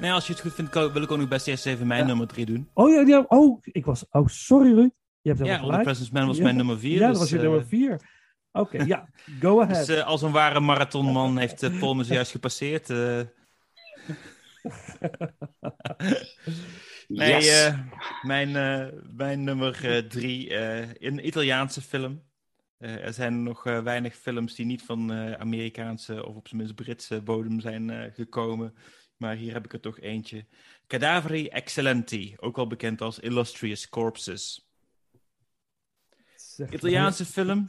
[0.00, 2.00] Nee, als je het goed vindt, kan- wil ik ook nog best eerst even mijn
[2.00, 2.06] Ja.
[2.06, 2.70] nummer 3 doen.
[2.74, 4.04] Oh ja, ja, oh, ik was.
[4.10, 4.90] Oh, sorry Ruud.
[5.20, 5.82] Je hebt Ja, All the.
[5.82, 6.42] President's Man was Ja.
[6.42, 7.00] mijn nummer 4.
[7.00, 8.00] Ja, dat was je nummer 4.
[8.52, 9.08] Oké, ja,
[9.40, 9.86] go ahead.
[9.86, 12.90] Dus eh, als een ware marathonman heeft uh, Paul me zojuist gepasseerd.
[12.90, 13.20] eh.
[17.08, 17.64] nee, Yes.
[17.66, 17.78] eh,
[18.22, 18.86] mijn, eh,
[19.16, 22.22] mijn nummer eh, drie, eh, een Italiaanse film.
[22.78, 26.60] Eh, er zijn nog eh, weinig films die niet van eh, Amerikaanse of op zijn
[26.60, 28.74] minst Britse bodem zijn eh, gekomen.
[29.20, 30.44] Maar hier heb ik er toch eentje.
[30.86, 34.68] Cadaveri Excellenti, ook wel bekend als Illustrious Corpses.
[36.70, 37.68] Italiaanse film.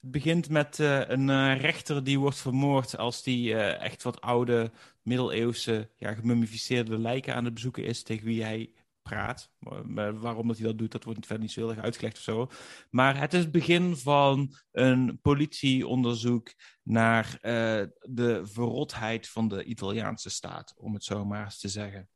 [0.00, 4.20] Het begint met eh, een eh, rechter die wordt vermoord als die eh, echt wat
[4.20, 4.70] oude,
[5.02, 8.70] middeleeuwse, ja, gemummificeerde lijken aan het bezoeken is tegen wie hij
[9.04, 9.50] praat.
[9.58, 12.50] Maar, maar waarom dat hij dat doet, dat wordt verder niet zo uitgelegd of zo.
[12.90, 20.30] Maar het is het begin van een politieonderzoek naar eh, de verrotheid van de Italiaanse
[20.30, 22.08] staat, om het zo maar eens te zeggen.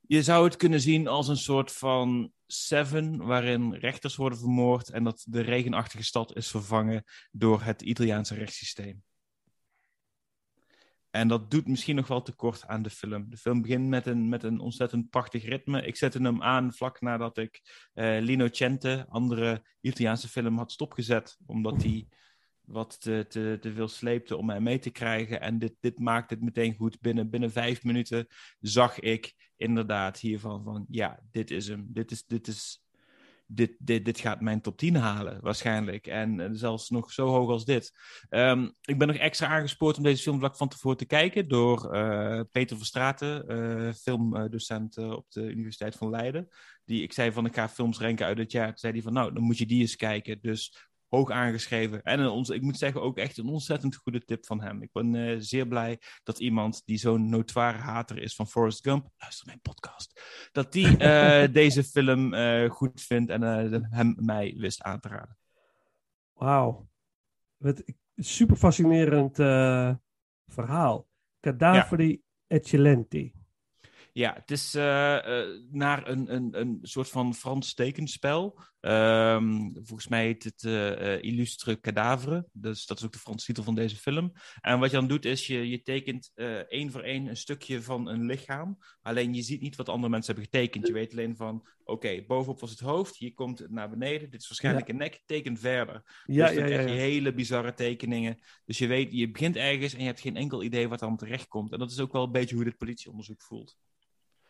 [0.00, 5.04] Je zou het kunnen zien als een soort van Seven, waarin rechters worden vermoord en
[5.04, 9.02] dat de regenachtige stad is vervangen door het Italiaanse rechtssysteem.
[11.10, 13.30] En dat doet misschien nog wel tekort aan de film.
[13.30, 15.86] De film begint met een, met een ontzettend prachtig ritme.
[15.86, 17.60] Ik zette hem aan vlak nadat ik
[17.92, 21.38] eh, Lino Cente, andere Italiaanse film, had stopgezet.
[21.46, 22.06] Omdat hij
[22.60, 25.40] wat te, te, te veel sleepte om mij mee te krijgen.
[25.40, 27.00] En dit, dit maakt het meteen goed.
[27.00, 28.26] Binnen, binnen vijf minuten
[28.60, 30.86] zag ik inderdaad hiervan van...
[30.88, 31.86] Ja, dit is hem.
[31.88, 32.82] Dit is, dit is,
[33.50, 36.06] dit, dit, dit gaat mijn top 10 halen, waarschijnlijk.
[36.06, 37.92] En eh, zelfs nog zo hoog als dit.
[38.28, 41.92] Ehm, ik ben nog extra aangespoord om deze film vlak van tevoren te kijken door
[41.92, 46.48] eh, Peter Verstraeten, uh, filmdocent op de Universiteit van Leiden.
[46.84, 48.68] Die, ik zei van, ik ga films renken uit het jaar.
[48.68, 50.38] Toen zei hij van, nou, dan moet je die eens kijken.
[50.40, 52.02] Dus hoog aangeschreven.
[52.02, 54.82] En een, ik moet zeggen, ook echt een ontzettend goede tip van hem.
[54.82, 59.08] Ik ben uh, zeer blij dat iemand die zo'n notoire hater is van Forrest Gump,
[59.18, 63.42] luister mijn podcast, dat die uh, deze film uh, goed vindt en
[63.90, 65.36] hem mij wist aan te raden.
[66.32, 66.88] Wauw.
[68.16, 69.36] Super fascinerend
[70.46, 71.08] verhaal.
[71.40, 72.16] Cadaveri ja.
[72.46, 73.37] Eccellenti.
[74.18, 78.60] Ja, het is uh, uh, naar een, een, een soort van Frans tekenspel.
[78.80, 82.46] Um, volgens mij heet het uh, Illustre Cadavre.
[82.52, 84.32] Dus dat is ook de Franse titel van deze film.
[84.60, 86.32] En wat je dan doet is, je, je tekent
[86.68, 88.78] één voor één een stukje van een lichaam.
[89.02, 90.86] Alleen je ziet niet wat andere mensen hebben getekend.
[90.86, 93.16] Je weet alleen van, oké, okay, bovenop was het hoofd.
[93.16, 94.30] Hier komt het naar beneden.
[94.30, 94.92] Dit is waarschijnlijk ja.
[94.92, 95.22] een nek.
[95.26, 96.22] Teken verder.
[96.24, 98.38] Ja, dus dan ja, krijg je hele bizarre tekeningen.
[98.64, 101.48] Dus je weet, je begint ergens en je hebt geen enkel idee wat dan terecht
[101.48, 101.72] komt.
[101.72, 103.76] En dat is ook wel een beetje hoe dit politieonderzoek voelt.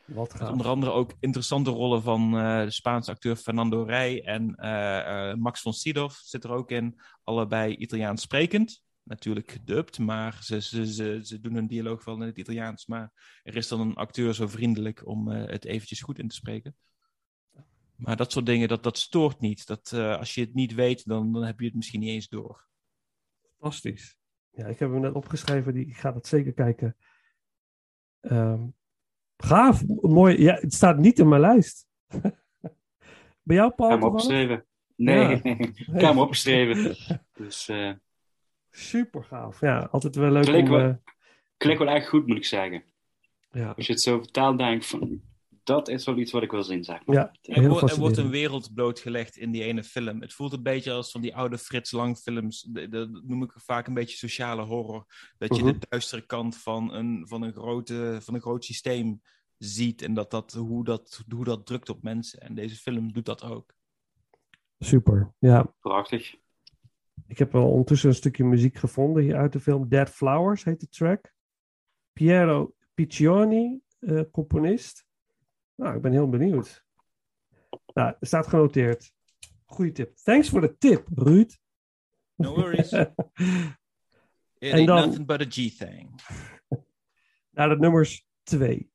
[0.09, 4.57] Wat Met onder andere ook interessante rollen van uh, de Spaanse acteur Fernando Rey en
[4.61, 7.01] uh, uh, Max von Sydow zit er ook in.
[7.23, 8.83] Allebei Italiaans sprekend.
[9.03, 12.87] Natuurlijk gedubt, maar ze, ze, ze, ze doen hun dialoog wel in het Italiaans.
[12.87, 16.77] Maar er is dan een acteur zo vriendelijk om het eventjes goed in te spreken.
[17.97, 19.67] Maar dat soort dingen, dat, dat stoort niet.
[19.67, 22.67] Dat, als je het niet weet, dan, dan heb je het misschien niet eens door.
[23.59, 24.17] Fantastisch.
[24.51, 25.75] Ja, ik heb hem net opgeschreven.
[25.75, 26.97] Die, ik ga dat zeker kijken.
[28.21, 28.77] Um,
[29.45, 30.43] Gaaf, mooi.
[30.43, 31.87] Ja, het staat niet in mijn lijst.
[33.43, 33.89] Bij jou, Paul?
[33.89, 34.65] Ik heb hem opgeschreven.
[34.97, 35.41] Nee, ja.
[35.43, 36.97] ik heb hem opgeschreven.
[37.33, 37.93] Dus, uh...
[38.71, 39.61] Super gaaf.
[39.61, 40.71] Ja, altijd wel leuk klik om...
[40.71, 40.95] Wel, uh...
[41.57, 42.85] Klik wel echt goed, moet ik zeggen.
[43.51, 43.73] Ja.
[43.77, 45.21] Als je het zo vertaalt, denk ik van...
[45.69, 47.17] Dat is wel iets wat ik wil zien, zeg maar.
[47.17, 50.21] Ja, er, wordt, er wordt een wereld blootgelegd in die ene film.
[50.21, 52.63] Het voelt een beetje als van die oude Frits Lang films.
[52.63, 55.07] Dat noem ik vaak een beetje sociale horror.
[55.39, 55.81] Dat je uh -huh.
[55.81, 59.21] de duistere kant van een, van, een grote, van een groot systeem
[59.59, 60.03] ziet.
[60.03, 62.41] En dat dat, hoe, dat, hoe dat drukt op mensen.
[62.41, 63.75] En deze film doet dat ook.
[64.79, 65.75] Super, ja.
[65.81, 66.35] Prachtig.
[67.27, 69.89] Ik heb wel ondertussen een stukje muziek gevonden hier uit de film.
[69.89, 71.33] Dead Flowers heet de track.
[72.13, 75.07] Piero Piccioni, uh, componist.
[75.79, 76.85] Nou, ik ben heel benieuwd.
[77.95, 79.13] Nou, er staat genoteerd.
[79.65, 80.17] Goeie tip.
[80.17, 81.59] Thanks voor de tip, Ruud.
[82.35, 82.93] No worries.
[84.59, 86.21] It en dan, nothing but a G-thing.
[87.51, 88.91] Naar de nummers 2.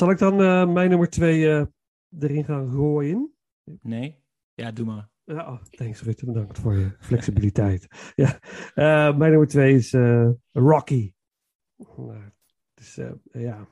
[0.00, 1.64] Zal ik dan eh, mijn nummer twee eh,
[2.18, 3.34] erin gaan gooien?
[3.82, 4.22] Nee?
[4.54, 5.08] Ja, doe maar.
[5.24, 7.88] Ja, oh, thanks Rutte, bedankt voor je flexibiliteit.
[8.14, 8.38] ja,
[8.74, 11.12] eh, mijn nummer twee is eh, Rocky.
[12.74, 13.68] Dus eh, ja.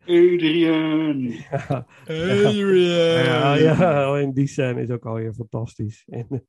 [0.00, 1.20] Adrian!
[1.50, 1.86] ja.
[2.02, 3.24] Adrian!
[3.24, 6.04] Ja, ja, en die scène is ook alweer fantastisch.
[6.06, 6.46] En,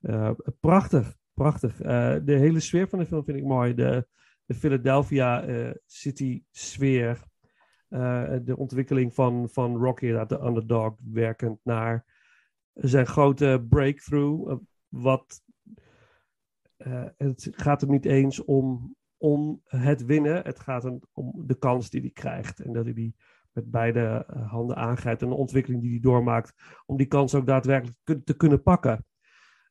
[0.00, 1.80] eh, prachtig, prachtig.
[1.80, 3.74] Eh, de hele sfeer van de film vind ik mooi.
[3.74, 4.06] De,
[4.44, 7.32] de Philadelphia eh, City sfeer.
[7.88, 12.04] Eh, de ontwikkeling van, van Rocky, uit de underdog, werkend naar
[12.74, 14.50] zijn grote breakthrough.
[14.50, 14.56] eh,
[14.88, 15.42] wat,
[16.76, 20.44] eh, het gaat hem niet eens om, om het winnen.
[20.44, 22.60] Het gaat om de kans die hij krijgt.
[22.60, 23.14] En dat hij die
[23.52, 25.22] met beide handen aangrijpt.
[25.22, 26.54] En de ontwikkeling die hij doormaakt.
[26.86, 29.04] Om die kans ook daadwerkelijk te kunnen pakken.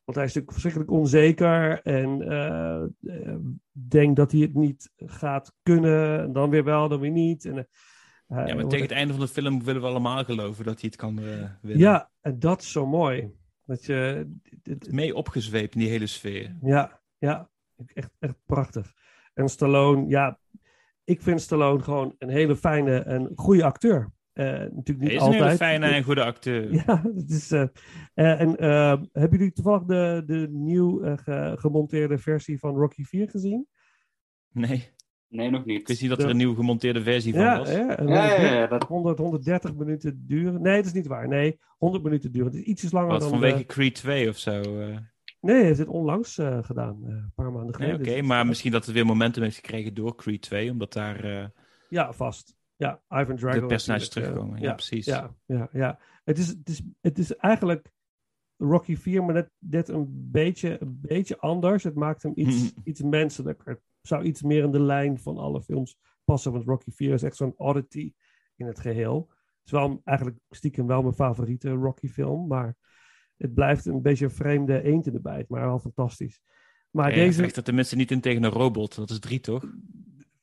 [0.04, 1.82] Want hij is natuurlijk verschrikkelijk onzeker.
[1.82, 3.36] En eh,
[3.72, 6.20] denkt dat hij het niet gaat kunnen.
[6.20, 7.46] En dan weer wel, dan weer niet.
[7.46, 7.68] En,
[8.40, 10.90] Ja, hij maar tegen het einde van de film willen we allemaal geloven dat hij
[10.90, 11.24] het kan eh,
[11.62, 11.78] winnen.
[11.80, 13.32] Ja, en dat is zo mooi.
[13.66, 14.30] Dat je,
[14.90, 16.56] Mee opgezweept in die hele sfeer.
[16.62, 17.50] ja, ja,
[17.94, 18.94] echt, echt prachtig.
[19.34, 20.40] En Stallone, ja,
[21.04, 24.12] ik vind Stallone gewoon een hele fijne en goede acteur.
[24.34, 26.72] Eh, natuurlijk niet Hij is een hele fijne en goede acteur.
[26.86, 27.52] Ja, dat is.
[27.52, 27.62] eh,
[28.14, 33.04] eh, en eh, hebben jullie toevallig de, de nieuw eh, ge- gemonteerde versie van Rocky
[33.04, 33.68] 4 gezien?
[34.52, 34.90] Nee,
[35.34, 35.88] Nee, nog ik niet.
[35.88, 37.70] wist niet dat er een nieuwe gemonteerde versie van was.
[37.72, 40.62] ja, en Ja, ja, 130 ja, dat- 100, 130 minuten duren.
[40.62, 41.28] Nee, dat is niet waar.
[41.28, 42.48] Nee, 100 minuten duren.
[42.48, 43.30] Het is ietsjes langer Wat, dan.
[43.30, 44.52] vanwege de- Creed 2 of zo?
[44.80, 44.98] eh.
[45.42, 47.96] Nee, hij heeft dit onlangs eh, gedaan, eh, een paar maanden Nee, geleden.
[48.08, 51.24] Oké, Dus- maar misschien dat het weer momentum heeft gekregen door Creed 2, omdat daar
[51.24, 51.46] eh,
[51.90, 52.56] Ja, vast.
[52.76, 53.60] Ja, Ivan Drago.
[53.60, 54.62] de personages eh, terugkomen.
[54.62, 55.06] Ja, precies.
[55.06, 56.00] Ja, ja, ja.
[56.24, 57.92] Het, is, het, is, het is eigenlijk
[58.58, 61.84] Rocky 4, maar net, net een, beetje, een beetje anders.
[61.84, 63.82] Het maakt hem iets, iets menselijker.
[64.08, 66.52] Zou iets meer in de lijn van alle films passen.
[66.52, 68.14] Want Rocky 4 is echt zo'n oddity
[68.56, 69.28] in het geheel.
[69.30, 72.48] Het is wel eigenlijk stiekem wel mijn favoriete Rocky film.
[72.48, 72.76] Maar
[73.38, 75.50] het blijft een beetje een vreemde eend in de bijt.
[75.50, 76.42] Maar wel fantastisch.
[76.92, 77.42] Maar Ja, deze...
[77.42, 78.96] vecht er tenminste niet in tegen een robot.
[78.96, 79.64] Dat is drie, toch?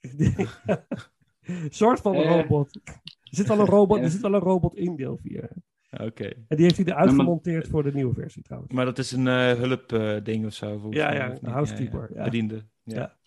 [1.69, 2.41] soort van een Eh.
[2.41, 2.81] robot.
[2.85, 5.51] Er zit wel een robot, er zit wel een robot in deel 4.
[5.91, 6.25] Oké.
[6.25, 8.73] En die heeft hij eruit gemonteerd voor de nieuwe versie trouwens.
[8.73, 9.89] Maar dat is een eh hulp
[10.25, 10.87] ding of zo.
[10.91, 12.25] Ja, ja, een housekeeper, ja.
[12.25, 12.67] Bediende.
[12.83, 13.19] Ja.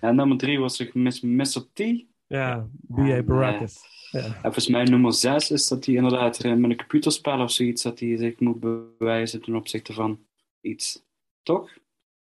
[0.00, 0.08] Ja.
[0.08, 1.64] Ja, nummer drie was toch Miss- Mr.
[1.72, 2.04] T.
[2.26, 3.22] Ja, B.A.
[3.22, 3.92] Baracus.
[4.10, 4.20] Ja.
[4.24, 7.82] En volgens mij nummer zes is dat hij inderdaad eh, met een computerspel of zoiets,
[7.82, 10.20] dat hij zich moet bewijzen ten opzichte van
[10.60, 11.04] iets.
[11.42, 11.70] Toch?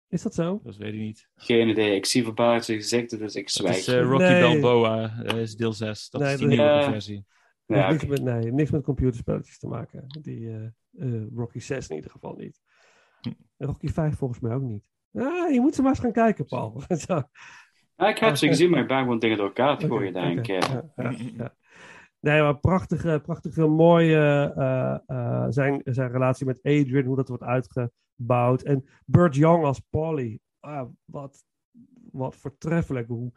[0.08, 0.60] Is dat zo?
[0.64, 1.30] Dat weet ik niet.
[1.36, 1.96] Geen idee.
[1.96, 3.78] Ik zie verbaasde gezichten, dus ik Dat zwijg.
[3.78, 4.42] is eh, Rocky Nee.
[4.60, 5.08] Balboa.
[5.24, 6.10] Dat is deel 6.
[6.10, 6.92] Dat Nee, is die nieuwe Ja.
[6.92, 7.26] versie.
[7.66, 10.06] Ja, niks, met, nee, niks met computerspelletjes te maken.
[10.22, 10.66] Die eh,
[11.16, 12.62] eh, Rocky 6 in ieder geval niet.
[13.22, 13.30] Hm.
[13.58, 14.84] En Rocky 5 volgens mij ook niet.
[15.14, 16.84] Ah, je moet ze maar eens gaan kijken, Paul.
[16.88, 20.40] Ja, ik heb ze gezien, maar ik ben gewoon dingen door elkaar te gooien, denk
[20.40, 20.46] ik.
[20.46, 21.58] ja, ja, ja.
[22.20, 27.06] Nee, maar prachtig, eh, prachtig veel mooi eh, eh, eh, zijn, zijn relatie met Adrian,
[27.06, 28.62] hoe dat wordt uitgebouwd.
[28.62, 30.40] En Burt Young als Polly.
[30.60, 31.44] Ah, wat,
[32.12, 33.08] wat voortreffelijk.
[33.08, 33.32] Hoe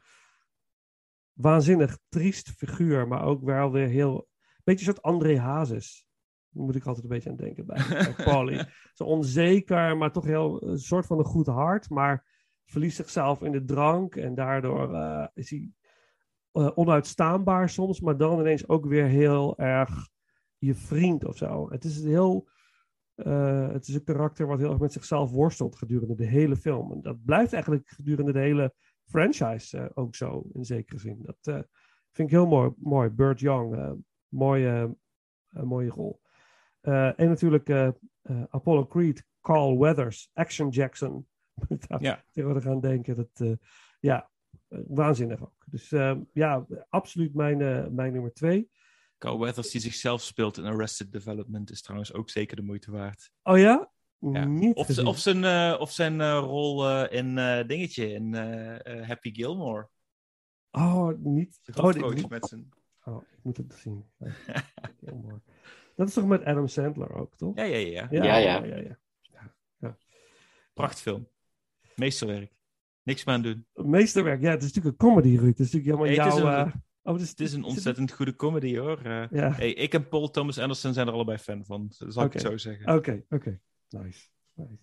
[1.32, 4.28] waanzinnig triest figuur, maar ook wel weer heel...
[4.64, 6.06] Beetje een soort André Hazes.
[6.52, 7.84] Moet ik altijd een beetje aan denken bij,
[8.14, 8.66] bij Polly.
[8.92, 12.26] Zo onzeker, maar toch heel een soort van een goed hart, maar
[12.64, 15.70] verliest zichzelf in de drank en daardoor eh, is hij
[16.52, 20.08] eh, onuitstaanbaar soms, maar dan ineens ook weer heel erg
[20.58, 21.70] je vriend of zo.
[21.70, 22.48] Het is een heel.
[23.14, 26.92] eh, het is een karakter wat heel erg met zichzelf worstelt gedurende de hele film.
[26.92, 28.74] En dat blijft eigenlijk gedurende de hele
[29.04, 31.18] franchise eh, ook zo, in zekere zin.
[31.22, 31.62] Dat eh,
[32.10, 32.70] vind ik heel mooi.
[32.76, 33.08] mooi.
[33.10, 33.92] Burt Young, eh,
[34.28, 34.96] mooie,
[35.48, 36.20] eh, mooie rol.
[36.82, 41.26] Eh, en natuurlijk eh, eh, Apollo Creed, Carl Weathers, Action Jackson.
[41.68, 42.24] Ik daar Ja.
[42.32, 43.16] tegenwoordig aan denken.
[43.16, 43.58] Dat,
[44.00, 44.30] ja,
[44.68, 45.64] waanzinnig ook.
[45.66, 47.58] Dus eh, ja, absoluut mijn,
[47.94, 48.70] mijn nummer twee.
[49.18, 53.30] Carl Weathers die zichzelf speelt in Arrested Development is trouwens ook zeker de moeite waard.
[53.42, 53.90] Oh ja?
[54.18, 54.44] Ja.
[54.44, 54.86] Niet Of,
[55.20, 57.34] zijn, of zijn rol in
[57.66, 58.34] Dingetje, in
[59.02, 59.88] Happy Gilmore.
[60.70, 61.58] Oh, niet.
[61.62, 62.68] De Oh, ik, met zijn...
[63.04, 64.04] oh, ik moet het zien.
[65.22, 65.40] Mooi.
[66.02, 67.56] Dat is toch met Adam Sandler ook, toch?
[67.56, 68.08] Ja, ja, ja.
[68.10, 68.64] Ja, ja.
[68.64, 68.98] ja, ja,
[69.78, 69.96] ja.
[70.74, 71.28] Prachtfilm.
[71.96, 72.52] Meesterwerk.
[73.02, 73.66] Niks meer aan doen.
[73.74, 75.58] Meesterwerk, ja, het is natuurlijk een comedy, Ruud.
[75.58, 76.52] Het is natuurlijk helemaal het is jouw...
[76.60, 78.98] een- eh, oh, het is, Het is een ontzettend goede comedy hoor.
[79.02, 81.92] Eh, Ja, hey, ik en Paul Thomas Anderson zijn er allebei fan van.
[81.98, 82.94] Dat zal ik het zo zeggen.
[82.96, 83.60] oké, oké.
[83.88, 84.78] Nice, nice.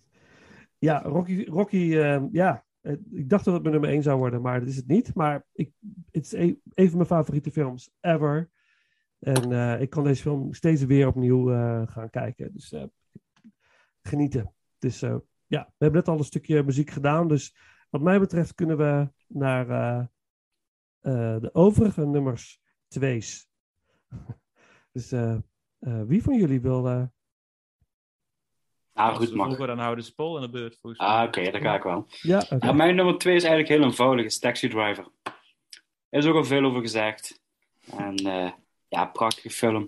[0.78, 4.42] Ja, Rocky, Rocky eh, ja, eh, ik dacht dat het mijn nummer 1 zou worden,
[4.42, 5.14] maar dat is het niet.
[5.14, 5.72] Maar ik,
[6.10, 8.50] het is een, een van mijn favoriete films ever.
[9.20, 12.52] En eh, ik kan deze film steeds weer opnieuw eh, gaan kijken.
[12.52, 12.84] Dus eh,
[14.02, 14.54] genieten.
[14.78, 15.16] Dus eh,
[15.46, 17.28] ja, we hebben net al een stukje muziek gedaan.
[17.28, 17.56] Dus
[17.90, 19.98] wat mij betreft kunnen we naar eh,
[21.00, 23.48] eh, de overige nummers twee's
[24.92, 25.36] Dus eh,
[25.78, 26.88] eh, wie van jullie wil...
[26.88, 27.02] eh,
[28.92, 29.44] Ah, goed, mag.
[29.46, 31.10] vroeger, dan houden ze Paul aan de beurt, volgens mij.
[31.10, 32.06] Ah, oké, daar ga ik wel.
[32.08, 35.08] ja, mijn nummer twee is eigenlijk heel eenvoudig, is Taxi Driver.
[36.08, 37.42] Er is ook al veel over gezegd.
[37.96, 38.52] En eh,
[38.90, 39.82] ja, prachtige film.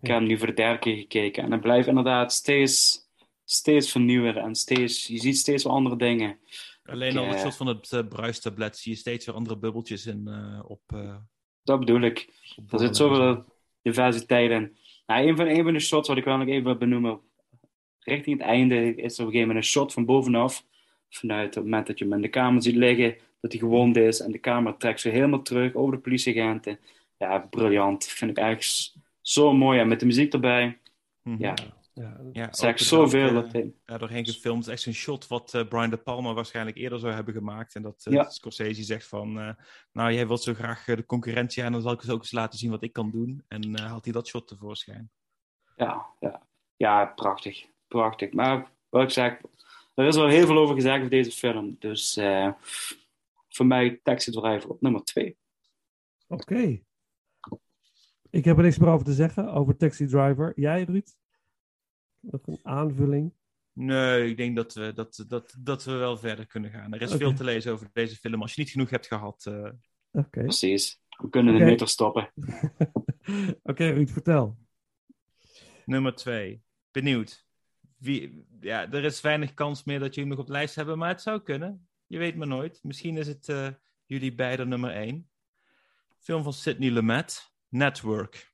[0.00, 1.42] Ik heb hem nu voor de derde keer gekeken.
[1.44, 3.00] En het blijft inderdaad steeds,
[3.44, 4.36] steeds vernieuwen.
[4.36, 6.38] En steeds, je ziet steeds wel andere dingen.
[6.84, 10.06] Alleen al het eh, shot van het uh, bruistablet zie je steeds weer andere bubbeltjes
[10.06, 10.80] in eh, op...
[10.86, 11.16] eh,
[11.62, 12.28] Dat bedoel ik.
[12.70, 13.44] Er zit zoveel
[13.82, 14.76] diversiteit in.
[15.06, 17.20] Nou, een, van, een van de shots wat ik wel nog even wil benoemen.
[18.00, 20.64] Richting het einde is er op een gegeven moment een shot van bovenaf.
[21.08, 23.16] Vanuit het moment dat je hem in de kamer ziet liggen.
[23.40, 24.20] Dat hij gewond is.
[24.20, 26.78] En de camera trekt zo helemaal terug over de politieagenten.
[27.22, 28.04] Ja, briljant.
[28.04, 29.78] Vind ik echt s- zo mooi.
[29.78, 30.80] En met de muziek erbij.
[31.22, 31.42] mhm.
[31.42, 31.54] Ja,
[31.94, 33.26] ja, Ja, het is zoveel.
[33.26, 34.58] er, Dat, eh, ja, doorheen gefilmd.
[34.58, 37.74] Het is echt zo'n shot wat eh, Brian De Palma waarschijnlijk eerder zou hebben gemaakt.
[37.74, 38.28] En dat eh, Ja.
[38.30, 39.40] Scorsese zegt van...
[39.40, 39.54] eh,
[39.92, 42.58] nou, jij wilt zo graag de concurrentie aan, dan zal ik eens ook eens laten
[42.58, 43.44] zien wat ik kan doen.
[43.48, 45.10] En eh haalt hij dat shot tevoorschijn.
[45.76, 46.46] ja, ja.
[46.76, 47.66] ja, prachtig.
[47.88, 48.32] Prachtig.
[48.32, 49.38] Maar wat ik zeg,
[49.94, 51.76] er is wel heel veel over gezegd over deze film.
[51.78, 52.48] Dus eh,
[53.48, 55.36] voor mij Taxi Driver op nummer twee.
[56.28, 56.80] Oké.
[58.32, 60.52] Ik heb er niks meer over te zeggen, over Taxi Driver.
[60.56, 61.08] Jij, Ruud?
[62.20, 63.32] Nog een aanvulling?
[63.72, 66.92] Nee, ik denk dat we, dat, dat, dat we wel verder kunnen gaan.
[66.92, 68.42] Er is veel te lezen over deze film.
[68.42, 69.46] Als je niet genoeg hebt gehad...
[69.46, 69.70] eh,
[70.12, 70.42] Oké.
[70.42, 71.00] Precies.
[71.18, 71.64] We kunnen Oké.
[71.64, 72.32] de meter stoppen.
[73.62, 74.58] Oké, Ruud, vertel.
[75.84, 76.62] Nummer twee.
[76.90, 77.46] Benieuwd.
[77.96, 81.08] Wie, ja, er is weinig kans meer dat jullie nog op de lijst hebben, maar
[81.08, 81.88] het zou kunnen.
[82.06, 82.80] Je weet maar nooit.
[82.82, 83.68] Misschien is het eh,
[84.06, 85.30] jullie beiden nummer één.
[86.18, 88.52] Film van Sidney Lumet, Network.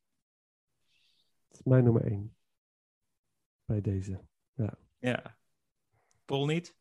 [1.48, 2.36] Dat is mijn nummer één.
[3.64, 4.20] Bij deze.
[4.98, 5.36] Ja.
[6.24, 6.76] Paul niet?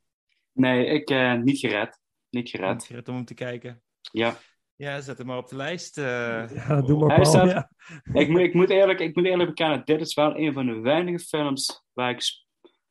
[0.51, 1.88] Nee, ik eh, niet gered.
[2.29, 2.83] Niet Niet gered.
[2.85, 3.83] gered om hem te kijken.
[4.11, 4.38] Ja.
[4.75, 5.97] Ja, zet hem maar op de lijst.
[5.97, 6.03] eh.
[6.55, 7.25] Ja, doe maar Hij Paul.
[7.25, 7.71] staat- Ja.
[8.21, 10.79] ik, moet, ik, moet eerlijk, ik moet eerlijk bekennen, dit is wel een van de
[10.79, 12.21] weinige films waar ik,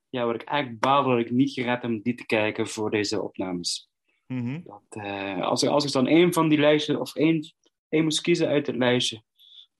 [0.09, 2.91] ja, waar ik eigenlijk baal dat ik niet gered heb om die te kijken voor
[2.91, 3.91] deze opnames.
[4.27, 4.61] Mhm.
[4.65, 7.55] Dat, eh, als, ik, als ik dan één van die lijsten, of één,
[7.89, 9.23] één moest kiezen uit het lijstje,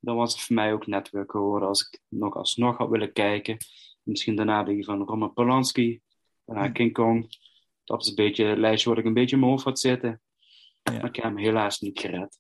[0.07, 3.57] dan was het voor mij ook Network geworden als ik nog alsnog had willen kijken.
[4.03, 6.01] Misschien daarna die van Roman Polanski,
[6.45, 7.29] daarna King Kong.
[7.85, 10.21] Dat is een beetje het lijstje wat ik een beetje in mijn hoofd had zitten.
[10.83, 10.93] Ja.
[10.93, 12.39] Maar ik heb hem helaas niet gered.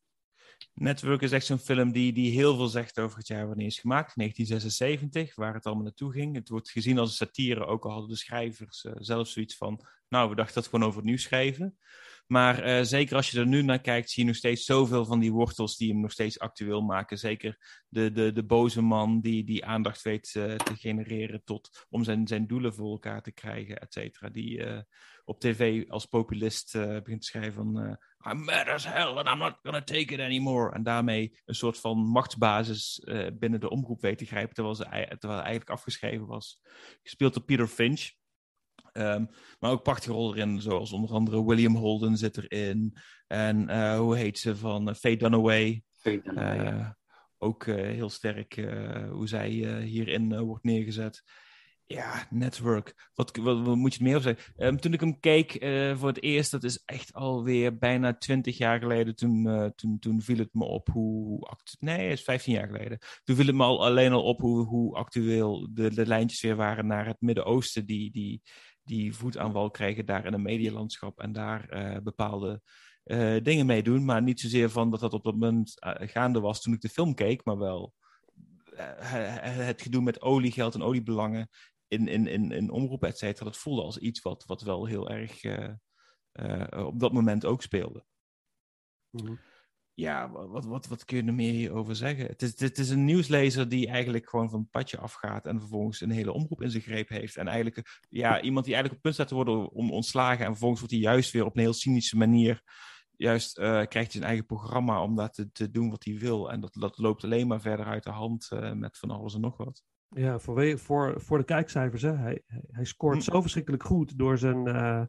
[0.72, 3.78] Network is echt zo'n film die, die heel veel zegt over het jaar wanneer is
[3.78, 6.34] gemaakt, 1976, waar het allemaal naartoe ging.
[6.34, 9.86] Het wordt gezien als een satire, ook al hadden de schrijvers eh, zelf zoiets van,
[10.08, 11.78] nou, we dachten dat gewoon over het nieuws schrijven.
[12.26, 15.20] Maar eh, zeker als je er nu naar kijkt, zie je nog steeds zoveel van
[15.20, 17.18] die wortels die hem nog steeds actueel maken.
[17.18, 22.04] Zeker de, de, de boze man die, die aandacht weet eh, te genereren tot, om
[22.04, 24.28] zijn, zijn doelen voor elkaar te krijgen, et cetera.
[24.28, 24.80] Die eh,
[25.24, 27.98] op tv als populist begint te schrijven van...
[28.30, 30.72] I'm mad as hell and I'm not gonna take it anymore.
[30.72, 33.02] En daarmee een soort van machtsbasis
[33.32, 36.60] binnen de omroep weet te grijpen, terwijl, ze, terwijl hij eigenlijk afgeschreven was.
[37.02, 38.10] Gespeeld door Peter Finch.
[38.96, 39.24] Ehm,
[39.58, 42.96] maar ook prachtige rol erin, zoals onder andere William Holden zit erin.
[43.26, 45.82] En eh, hoe heet ze van eh, Faye Dunaway.
[46.02, 46.90] Eh,
[47.38, 48.54] ook eh, heel sterk
[49.10, 49.50] hoe zij
[49.82, 51.22] hierin wordt neergezet.
[51.88, 53.10] Ja, Network.
[53.14, 54.54] Wat, wat, wat moet je er meer over zeggen?
[54.56, 55.52] Ehm, toen ik hem keek
[55.96, 59.16] voor het eerst, dat is echt alweer bijna twintig jaar geleden.
[59.16, 61.48] Toen, toen, toen viel het me op hoe.
[61.78, 62.98] Nee, het is 15 jaar geleden.
[63.24, 66.56] Toen viel het me al alleen al op hoe, hoe actueel de, de lijntjes weer
[66.56, 67.86] waren naar het Midden-Oosten.
[67.86, 68.42] Die, die,
[68.86, 71.20] die voet aan wal krijgen daar in een medialandschap.
[71.20, 72.62] En daar eh, bepaalde
[73.04, 74.04] eh, dingen mee doen.
[74.04, 76.88] Maar niet zozeer van dat dat op dat moment eh, gaande was toen ik de
[76.88, 77.94] film keek, maar wel
[78.76, 81.48] het gedoe met oliegeld en oliebelangen
[81.88, 83.44] in, in, in, in omroepen, et cetera.
[83.44, 85.44] Dat voelde als iets wat, wat wel heel erg
[86.84, 88.04] op dat moment ook speelde.
[89.10, 89.34] Mhm.
[89.98, 92.26] Ja, wa- wat, wat, wat kun je er meer hierover zeggen?
[92.26, 96.00] Het is, het is een nieuwslezer die eigenlijk gewoon van het padje afgaat en vervolgens
[96.00, 97.36] een hele omroep in zijn greep heeft.
[97.36, 100.80] En eigenlijk, ja, iemand die eigenlijk op punt staat te worden om ontslagen en vervolgens
[100.80, 102.62] wordt hij juist weer op een heel cynische manier,
[103.16, 106.50] juist eh, krijgt hij zijn eigen programma om dat te, te doen wat hij wil.
[106.50, 109.40] En dat, dat loopt alleen maar verder uit de hand eh, met van alles en
[109.40, 109.82] nog wat.
[110.08, 112.02] Ja, voor, voor, voor de kijkcijfers.
[112.02, 112.16] Hè.
[112.16, 113.30] Hij, hij, scoort Hm.
[113.30, 115.02] zo verschrikkelijk goed door zijn, eh,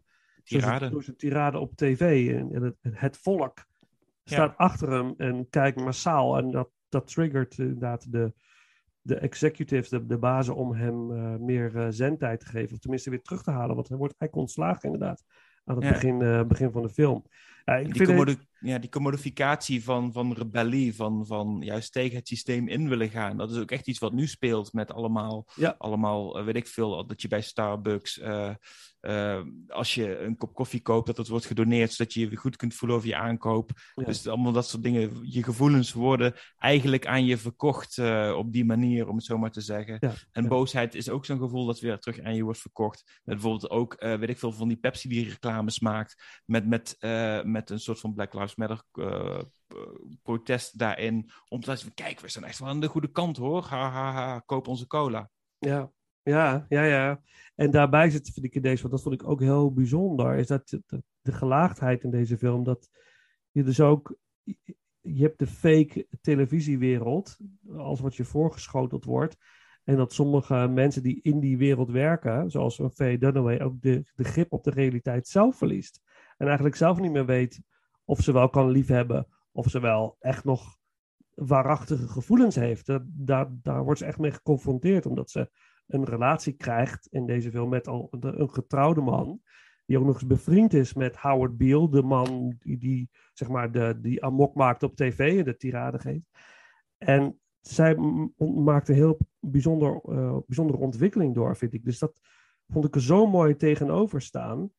[0.43, 0.89] Tirade.
[0.89, 2.33] door zijn tirade op tv.
[2.35, 3.65] En, en het, het volk
[4.29, 6.37] staat achter hem en kijkt massaal.
[6.37, 8.33] En dat, dat triggert inderdaad de,
[9.01, 12.73] de executives, de, de bazen, om hem eh, meer eh, zendtijd te geven.
[12.73, 13.75] Of tenminste weer terug te halen.
[13.75, 15.23] Want hij wordt eigenlijk ontslagen inderdaad
[15.65, 15.91] aan het Ja.
[15.91, 17.23] begin, eh, begin van de film.
[17.65, 22.27] Ik die vind het- ja, die commodificatie van, van rebellie, van, van juist tegen het
[22.27, 23.37] systeem in willen gaan.
[23.37, 25.75] Dat is ook echt iets wat nu speelt met allemaal, Ja.
[25.77, 28.53] allemaal eh, weet ik veel, dat je bij Starbucks, eh,
[28.99, 32.37] eh, als je een kop koffie koopt, dat het wordt gedoneerd, zodat je je weer
[32.37, 33.71] goed kunt voelen over je aankoop.
[33.95, 34.03] Ja.
[34.03, 37.99] Dus allemaal dat soort dingen, je gevoelens worden eigenlijk aan je verkocht
[38.35, 39.97] op die manier, om het zo maar te zeggen.
[39.99, 43.03] Ja, En boosheid is ook zo'n gevoel dat weer terug aan je wordt verkocht.
[43.23, 46.41] Met bijvoorbeeld ook, weet ik veel, van die Pepsi die reclames maakt.
[46.45, 46.97] Met, met,
[47.45, 51.29] met een soort van Black Lives Eh, p- protest daarin.
[51.47, 53.63] Om te laten zien, kijk, we zijn echt wel aan de goede kant hoor.
[53.63, 55.29] Ha, ha, ha, koop onze cola.
[55.57, 55.91] Ja,
[56.23, 57.21] ja, ja, ja.
[57.55, 60.47] En daarbij zit, vind ik in deze, want dat vond ik ook heel bijzonder, is
[60.47, 62.89] dat de, de gelaagdheid in deze film, dat
[63.51, 64.17] je dus ook,
[65.01, 67.37] je hebt de fake televisiewereld,
[67.77, 69.37] als wat je voorgeschoteld wordt,
[69.83, 74.23] en dat sommige mensen die in die wereld werken, zoals Faye Dunaway, ook de, de
[74.23, 76.01] grip op de realiteit zelf verliest.
[76.37, 77.61] En eigenlijk zelf niet meer weet
[78.07, 80.77] of ze wel kan liefhebben, of ze wel echt nog
[81.33, 82.85] waarachtige gevoelens heeft.
[83.03, 85.49] Daar, daar wordt ze echt mee geconfronteerd, omdat ze
[85.87, 89.41] een relatie krijgt in deze film met al een getrouwde man.
[89.85, 93.71] Die ook nog eens bevriend is met Howard Beale, de man die, die zeg maar
[93.71, 96.29] de, die amok maakt op tv en de tirade geeft.
[96.97, 97.95] En zij
[98.37, 101.85] maakt een heel bijzonder, eh, bijzondere ontwikkeling door, vind ik.
[101.85, 102.19] Dus dat
[102.67, 104.71] vond ik er zo mooi tegenover staan.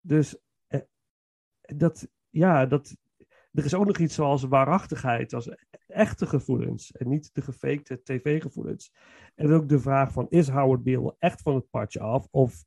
[0.00, 0.80] Dus eh,
[1.60, 2.96] dat, ja, dat,
[3.52, 5.54] er is ook nog iets zoals waarachtigheid, als
[5.86, 8.92] echte gevoelens en niet de gefakte tv-gevoelens.
[9.34, 12.28] En ook de vraag van, is Howard Beale echt van het padje af?
[12.30, 12.64] Of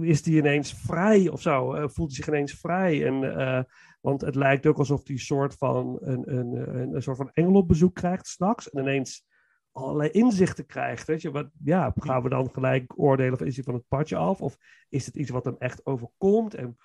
[0.00, 1.72] is hij ineens vrij of zo?
[1.72, 3.06] Eh, voelt hij zich ineens vrij?
[3.06, 3.62] En, eh,
[4.00, 7.54] want het lijkt ook alsof hij soort van, een, een, een, een soort van engel
[7.54, 8.70] op bezoek krijgt straks.
[8.70, 9.26] En ineens
[9.72, 11.06] allerlei inzichten krijgt.
[11.06, 11.30] Weet je?
[11.30, 14.40] Wat, ja, gaan we dan gelijk oordelen of is hij van het padje af?
[14.40, 14.56] Of
[14.88, 16.54] is het iets wat hem echt overkomt?
[16.54, 16.76] En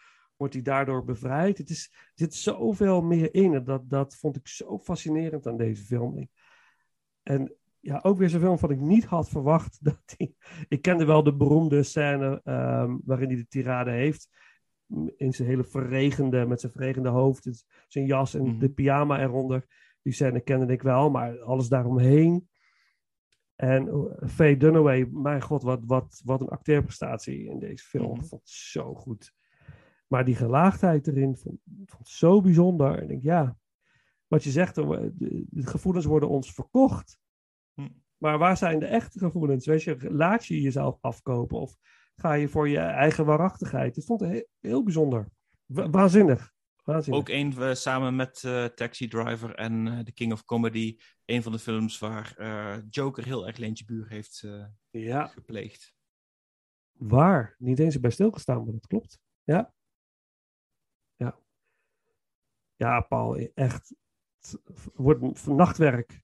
[0.43, 1.57] wordt hij daardoor bevrijd?
[1.57, 3.63] Het is, er zit zoveel meer in.
[3.63, 6.29] Dat, dat vond ik zo fascinerend aan deze film.
[7.23, 9.77] En ja, ook weer zo'n film wat ik niet had verwacht.
[9.85, 10.33] Dat hij,
[10.67, 14.29] ik kende wel de beroemde scène ehm, waarin hij de tirade heeft.
[15.15, 18.59] In zijn hele verregende, met zijn verregende hoofd, zijn jas en Mhm.
[18.59, 19.65] de pyjama eronder.
[20.01, 22.49] Die scène kende ik wel, maar alles daaromheen.
[23.55, 28.11] En Faye Dunaway, mijn god, wat, wat, wat een acteerprestatie in deze film.
[28.11, 28.19] Mhm.
[28.19, 29.33] Ik vond het zo goed.
[30.13, 32.95] Maar die gelaagdheid erin vond vond het zo bijzonder.
[32.95, 33.57] En ik denk, ja,
[34.27, 37.17] wat je zegt, de, gevoelens worden ons verkocht.
[37.73, 37.89] Hm.
[38.17, 39.65] Maar waar zijn de echte gevoelens?
[39.65, 41.77] Weet je, laat je jezelf afkopen of
[42.15, 43.97] ga je voor je eigen waarachtigheid?
[43.97, 45.29] Ik vond het heel, heel bijzonder.
[45.65, 46.53] Wa- waanzinnig.
[46.83, 47.21] waanzinnig.
[47.21, 50.97] Ook een eh, samen met eh, Taxi Driver en eh, The King of Comedy.
[51.25, 52.35] Een van de films waar
[52.89, 54.47] Joker heel erg leentje buur heeft
[54.89, 55.95] Ja, gepleegd.
[56.91, 57.55] waar.
[57.57, 59.19] Niet eens bij stilgestaan, maar dat klopt.
[59.43, 59.73] Ja.
[62.83, 63.95] Ja, Paul, echt.
[64.41, 64.59] Het
[64.93, 66.19] wordt nachtwerk.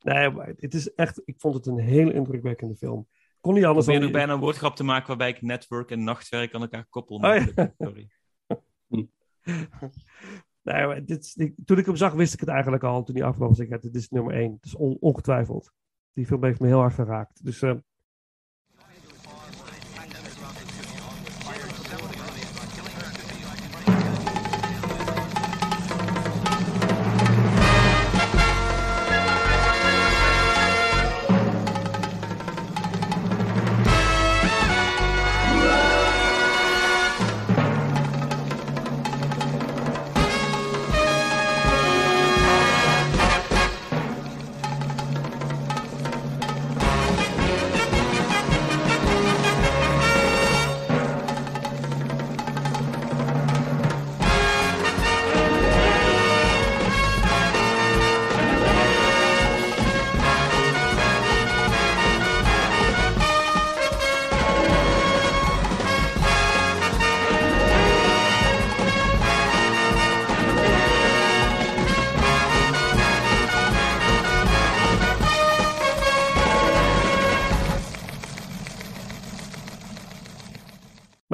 [0.00, 1.22] Nee, maar het is echt.
[1.24, 3.08] Ik vond het een heel indrukwekkende film.
[3.40, 4.10] Kon niet Ik anders probeer dan.
[4.10, 7.16] nog bijna een woordgrap te maken waarbij ik network en nachtwerk aan elkaar koppel.
[7.16, 7.22] Oh,
[7.54, 7.72] ja.
[7.78, 8.08] Sorry.
[10.62, 13.02] Nee, maar dit, ik- toen ik hem zag, wist ik het eigenlijk al.
[13.04, 14.52] Toen hij afkwam, was ik, dit is nummer één.
[14.52, 15.72] Het is on- ongetwijfeld.
[16.12, 17.44] Die film heeft me heel erg geraakt.
[17.44, 17.74] Dus eh,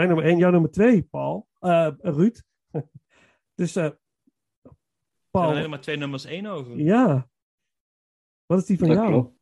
[0.01, 1.49] mijn nummer één, jouw nummer twee, Paul.
[1.59, 2.43] Eh Ruud.
[3.55, 3.97] dus eh Er
[5.31, 6.79] Paul, zijn alleen maar twee nummers één over.
[6.79, 7.29] ja.
[8.47, 9.39] Wat is die van Dat jou, klopt.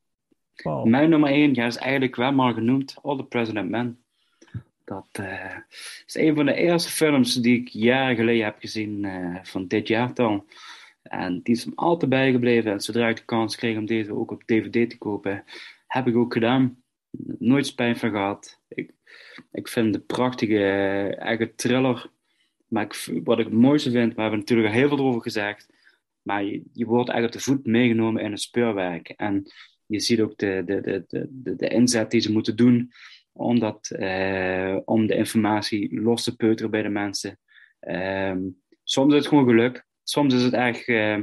[0.62, 0.84] Paul?
[0.86, 4.04] Mijn nummer 1 ja, is eigenlijk wel maar genoemd, All the President Men.
[4.84, 5.56] Dat eh,
[6.06, 9.88] is een van de eerste films die ik jaren geleden heb gezien, eh, van dit
[9.88, 10.48] jaar dan.
[11.02, 12.72] En die is me altijd bijgebleven.
[12.72, 15.44] En zodra ik de kans kreeg om deze ook op DVD te kopen,
[15.86, 16.82] heb ik ook gedaan.
[17.38, 18.57] Nooit spijt van gehad.
[19.52, 22.10] Ik, vind het een prachtige, eh, eigen thriller.
[22.66, 25.66] maar ik, wat ik het mooiste vind, we hebben natuurlijk al heel veel over gezegd,
[26.22, 29.08] maar je, wordt eigenlijk op de voet meegenomen in een speurwerk.
[29.08, 29.52] En
[29.86, 32.92] je ziet ook de, de, de, de, de inzet die ze moeten doen
[33.32, 37.38] om, dat, eh, om de informatie los te peuteren bij de mensen.
[37.80, 38.40] Ehm,
[38.82, 41.18] soms is het gewoon geluk, soms is het echt uh,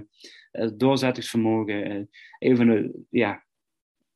[0.73, 1.91] doorzettingsvermogen.
[1.91, 2.03] Uh,
[2.39, 3.44] een van de ja,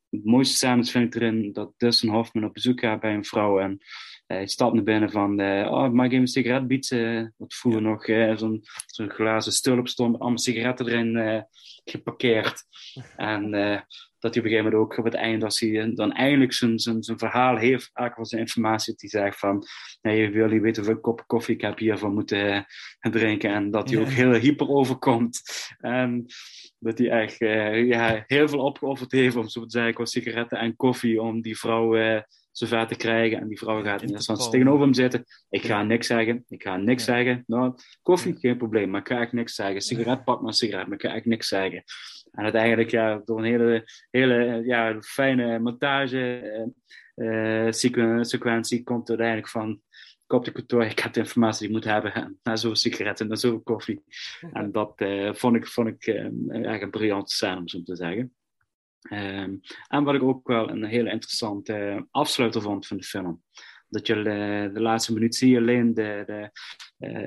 [0.10, 3.78] mooiste scènes vind ik erin dat Dustin Hoffman op bezoek gaat bij een vrouw en
[4.26, 7.34] hij stapt naar binnen van, oh, mag ik even een sigaret bieden?
[7.38, 8.06] Wat vroeger nog
[8.40, 11.46] zo'n zo'n glazen stulp stond allemaal sigaretten erin
[11.84, 12.64] geparkeerd.
[13.16, 13.54] En
[14.20, 16.80] dat hij op een gegeven moment ook op het einde, als hij dan eindelijk zijn,
[16.80, 19.64] zijn, zijn verhaal heeft, eigenlijk van zijn informatie, dat hij zegt van,
[20.02, 21.56] nee, wil je weten hoeveel kop koffie?
[21.56, 25.42] Ik heb hiervan moeten uh, drinken, en dat hij ook heel hyper overkomt.
[25.78, 26.26] En
[26.80, 30.58] dat hij echt uh, ja, heel veel opgeofferd heeft, om zo te zeggen, qua sigaretten
[30.58, 32.22] en koffie, om die vrouw uh,
[32.60, 33.40] zover te krijgen.
[33.40, 35.26] En die vrouw gaat in instantie tegenover hem zitten.
[35.50, 37.14] Ik ga niks zeggen, ik ga niks ja.
[37.14, 37.44] zeggen.
[37.48, 39.82] Nou, koffie, geen probleem, maar ik ga echt niks zeggen.
[39.82, 41.84] Sigaret, pak maar een sigaret, maar ik ga echt niks zeggen.
[42.32, 46.74] En uiteindelijk, ja, door een hele, hele ja, fijne montage
[47.16, 47.68] uh,
[48.22, 49.82] sequentie komt uiteindelijk van
[50.28, 52.40] op de kantoor, ik heb de informatie die ik moet hebben.
[52.44, 54.04] Na zoveel sigaretten, na zoveel koffie.
[54.54, 57.96] En dat uh, vond ik, vond ik uh, eigenlijk een briljante scène, om zo te
[57.96, 58.34] zeggen.
[59.12, 63.44] Um, en wat ik ook wel een hele interessante afsluiter vond van de film.
[63.88, 66.52] Dat je de, de laatste minuut zie je alleen de, de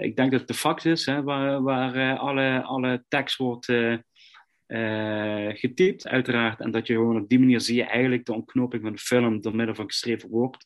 [0.00, 5.48] ik denk dat het de fax is, hè, waar, waar alle, alle tekst wordt uh,
[5.48, 6.60] getypt, uiteraard.
[6.60, 9.40] En dat je gewoon op die manier zie je eigenlijk de ontknoping van de film
[9.40, 10.64] door middel van geschreven woord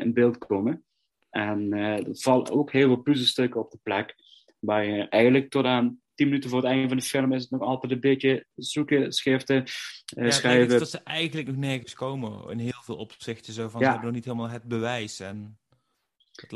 [0.00, 0.84] in beeld komen.
[1.30, 4.14] En er vallen ook heel veel puzzelstukken op de plek.
[4.58, 7.50] Waar je eigenlijk tot aan tien minuten voor het einde van de film is het
[7.50, 9.64] nog altijd een beetje zoeken, schriften,
[10.04, 10.78] ja, schrijven.
[10.78, 13.52] dat ze eigenlijk nog nergens komen in heel veel opzichten.
[13.52, 13.86] Zo van, ja.
[13.86, 15.20] ze hebben nog niet helemaal het bewijs.
[15.20, 15.58] En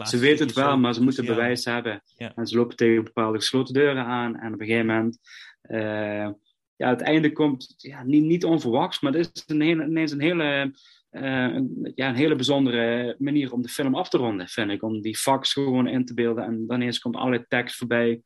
[0.03, 1.35] ze weten het wel, maar ze moeten ja.
[1.35, 2.03] bewijs hebben.
[2.17, 4.37] En ze lopen tegen bepaalde gesloten deuren aan.
[4.37, 5.19] En op een gegeven moment
[5.63, 6.29] uh,
[6.77, 10.21] ja, het einde komt ja, niet, niet onverwachts, maar het is een hele, ineens een
[10.21, 10.75] hele,
[11.11, 14.83] uh, een, ja, een hele bijzondere manier om de film af te ronden, vind ik.
[14.83, 18.23] Om die fax gewoon in te beelden en dan ineens komt allerlei tekst voorbij uh,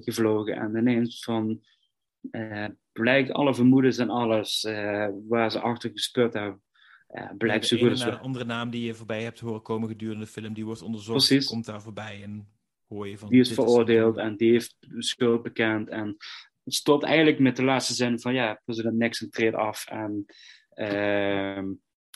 [0.00, 0.56] gevlogen.
[0.56, 1.60] En ineens van,
[2.92, 4.62] blijkt alle vermoedens en alles
[5.28, 6.62] waar ze achter gespeurd hebben,
[7.08, 10.24] ja, blijkt zo goed als Een andere naam die je voorbij hebt horen komen gedurende
[10.24, 11.46] de film, die wordt onderzocht, Precies.
[11.46, 12.48] komt daar voorbij en
[12.88, 13.28] hoor je van...
[13.28, 16.16] Die is veroordeeld is en die heeft schuld bekend en
[16.64, 20.24] het stopt eigenlijk met de laatste zin van ja, president Nixon treedt af en
[20.74, 21.58] uh,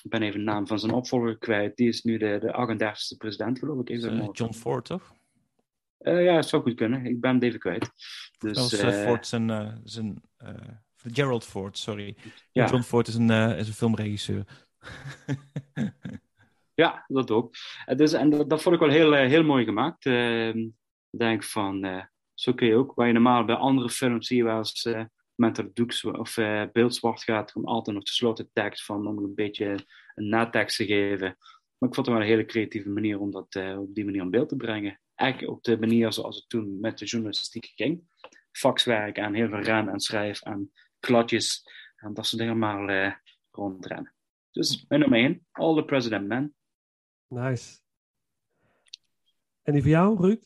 [0.02, 1.76] ik ben even de naam van zijn opvolger kwijt.
[1.76, 3.88] Die is nu de, de 38e president, geloof ik.
[3.88, 5.14] Is uh, John Ford, toch?
[6.08, 7.06] Uh, ja, het zou goed kunnen.
[7.06, 7.90] Ik ben hem even kwijt.
[8.38, 9.80] Dus, oh, Ford zijn...
[9.84, 10.22] zijn
[11.12, 12.16] Gerald Ford, sorry.
[12.52, 12.66] Ja.
[12.66, 14.44] John Ford is een, is een filmregisseur.
[16.82, 17.54] ja, dat ook.
[17.96, 20.04] Dus, en dat, dat vond ik wel heel, heel mooi gemaakt.
[20.04, 20.54] Uh,
[21.10, 24.44] ik denk van, zo kun je ook, waar je normaal bij andere films zie je
[24.44, 24.88] wel eens,
[25.34, 26.34] met dat doek of
[26.72, 29.78] beeld zwart gaat, komt altijd nog gesloten tekst van om een beetje
[30.14, 31.36] een natekst te geven.
[31.78, 34.30] Maar ik vond het wel een hele creatieve manier om dat op die manier in
[34.30, 35.00] beeld te brengen.
[35.18, 38.02] Eigenlijk op de manier zoals het toen met de journalistiek ging.
[38.52, 41.64] Faxwerk en heel veel ren en schrijf en kladjes
[41.96, 43.14] en dat soort dingen maar uh,
[43.50, 44.14] rondrennen.
[44.50, 46.54] Dus mijn nummer 1, All the President Men.
[47.28, 47.78] Nice.
[49.62, 50.44] En die voor jou, Ruud?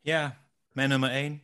[0.00, 1.42] Ja, mijn nummer 1.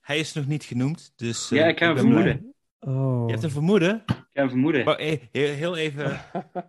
[0.00, 1.50] Hij is nog niet genoemd, dus...
[1.50, 2.53] Uh, ja, ik heb een vermoeden.
[2.84, 3.24] Oh.
[3.26, 4.02] Je hebt een vermoeden?
[4.06, 4.88] Ik heb een vermoeden.
[4.88, 6.20] Oh, heel, heel even...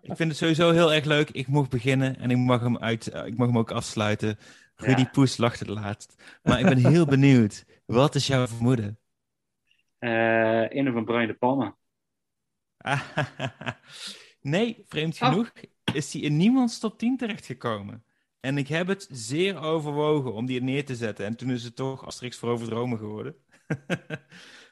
[0.02, 1.30] ik vind het sowieso heel erg leuk.
[1.30, 4.38] Ik mag beginnen en ik mag hem, uit, ik mag hem ook afsluiten.
[4.76, 5.10] Rudy ja.
[5.12, 6.16] Poes lacht het laatst.
[6.44, 7.66] Maar ik ben heel benieuwd.
[7.86, 9.00] Wat is jouw vermoeden?
[10.00, 11.76] Uh, een van Brian de Palma.
[14.42, 15.52] nee, vreemd genoeg
[15.94, 18.04] is hij in niemands top 10 terechtgekomen.
[18.40, 21.26] En ik heb het zeer overwogen om die er neer te zetten.
[21.26, 23.36] En toen is het toch Asterix voor over Rome geworden.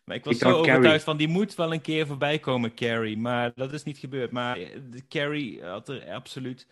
[0.06, 1.00] maar ik was ik zo overtuigd Carrie.
[1.00, 3.18] van, die moet wel een keer voorbij komen, Carrie.
[3.18, 4.32] Maar dat is niet gebeurd.
[4.32, 4.60] Maar
[5.10, 6.68] Carrie had er absoluut,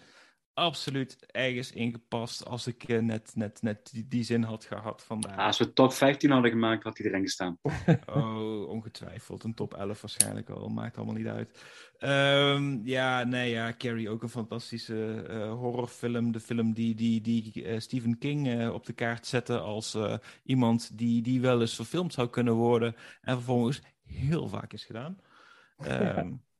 [0.54, 5.04] absoluut ergens in gepast als ik uh, net, net, net die, die, zin had gehad
[5.04, 5.38] vandaag.
[5.38, 7.58] Ah, als we top 15 hadden gemaakt, had hij erin gestaan.
[8.16, 9.44] oh, ongetwijfeld.
[9.44, 10.70] Een top 11 waarschijnlijk al.
[10.70, 11.60] Maakt allemaal niet uit.
[12.00, 16.32] Um, ja, nee, ja, Carrie ook een fantastische uh, horrorfilm.
[16.32, 19.98] De film die, die, die uh, Stephen King op de kaart zette als
[20.44, 22.96] iemand die, die wel eens verfilmd zou kunnen worden.
[23.22, 25.20] En vervolgens heel vaak is gedaan.
[25.88, 26.42] Um,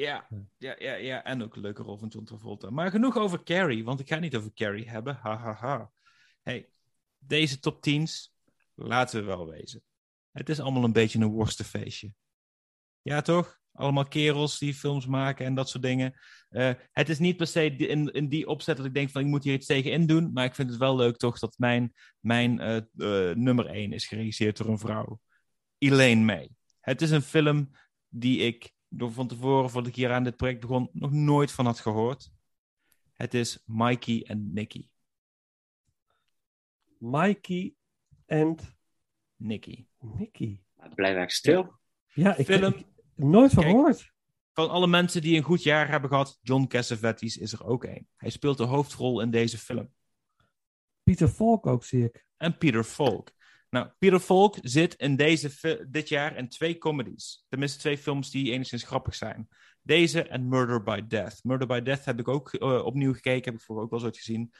[0.00, 2.70] ja, ja, ja, ja, en ook een leuke rol van John Travolta.
[2.70, 5.14] Maar genoeg over Carrie, want ik ga niet over Carrie hebben.
[5.14, 5.90] Ha, ha, ha.
[6.42, 6.68] Hey,
[7.18, 8.34] deze top 10's,
[8.74, 9.82] laten we wel wezen.
[10.32, 12.12] Het is allemaal een beetje een worstenfeestje.
[13.02, 13.58] Ja, toch?
[13.72, 16.14] Allemaal kerels die films maken en dat soort dingen.
[16.48, 19.26] Eh, het is niet per se in, in die opzet dat ik denk van ik
[19.26, 20.32] moet hier iets tegen in doen.
[20.32, 24.06] Maar ik vind het wel leuk toch dat mijn, mijn eh, eh, nummer 1 is
[24.06, 25.20] geregisseerd door een vrouw.
[25.78, 26.50] Elaine May.
[26.80, 27.70] Het is een film
[28.08, 31.66] die ik door van tevoren, voordat ik hier aan dit project begon, nog nooit van
[31.66, 32.32] had gehoord.
[33.14, 34.88] Het is Mikey en Nicky.
[36.98, 37.74] Mikey
[38.26, 38.56] en
[39.36, 39.86] Nicky.
[39.98, 40.60] Nicky.
[40.76, 41.78] Blijf eigenlijk stil.
[42.12, 42.72] Ja, ik Film.
[42.72, 43.74] ik- nooit van Kijk.
[43.74, 44.12] gehoord.
[44.52, 48.08] Van alle mensen die een goed jaar hebben gehad, John Cassavetes is er ook een.
[48.16, 49.92] Hij speelt de hoofdrol in deze film.
[51.02, 52.26] Pieter Falk ook, zie ik.
[52.36, 53.30] En Peter Falk.
[53.70, 57.44] Nou, Peter Falk zit in deze dit jaar in twee comedies.
[57.48, 59.48] Tenminste, twee films die enigszins grappig zijn.
[59.82, 61.44] Deze en Murder by Death.
[61.44, 63.44] Murder by Death heb ik ook eh, opnieuw gekeken.
[63.44, 64.52] Heb ik vroeger ook wel eens gezien.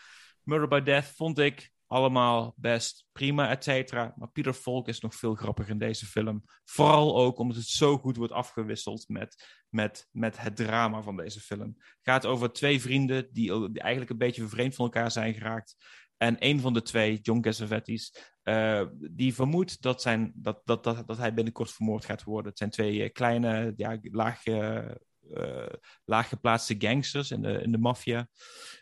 [0.42, 4.14] Murder by Death vond ik allemaal best prima, et cetera.
[4.16, 6.44] Maar Peter Falk is nog veel grappiger in deze film.
[6.64, 11.40] Vooral ook omdat het zo goed wordt afgewisseld met, met, met het drama van deze
[11.40, 11.74] film.
[11.76, 15.76] Het gaat over twee vrienden die eigenlijk een beetje vervreemd van elkaar zijn geraakt.
[16.22, 21.06] En een van de twee, John Cassavetes, eh, die vermoedt dat, zijn, dat, dat, dat,
[21.06, 22.48] dat hij binnenkort vermoord gaat worden.
[22.48, 24.90] Het zijn twee eh, kleine, ja, laag, eh,
[25.34, 25.72] eh,
[26.04, 28.28] laaggeplaatste gangsters in de, in de maffia.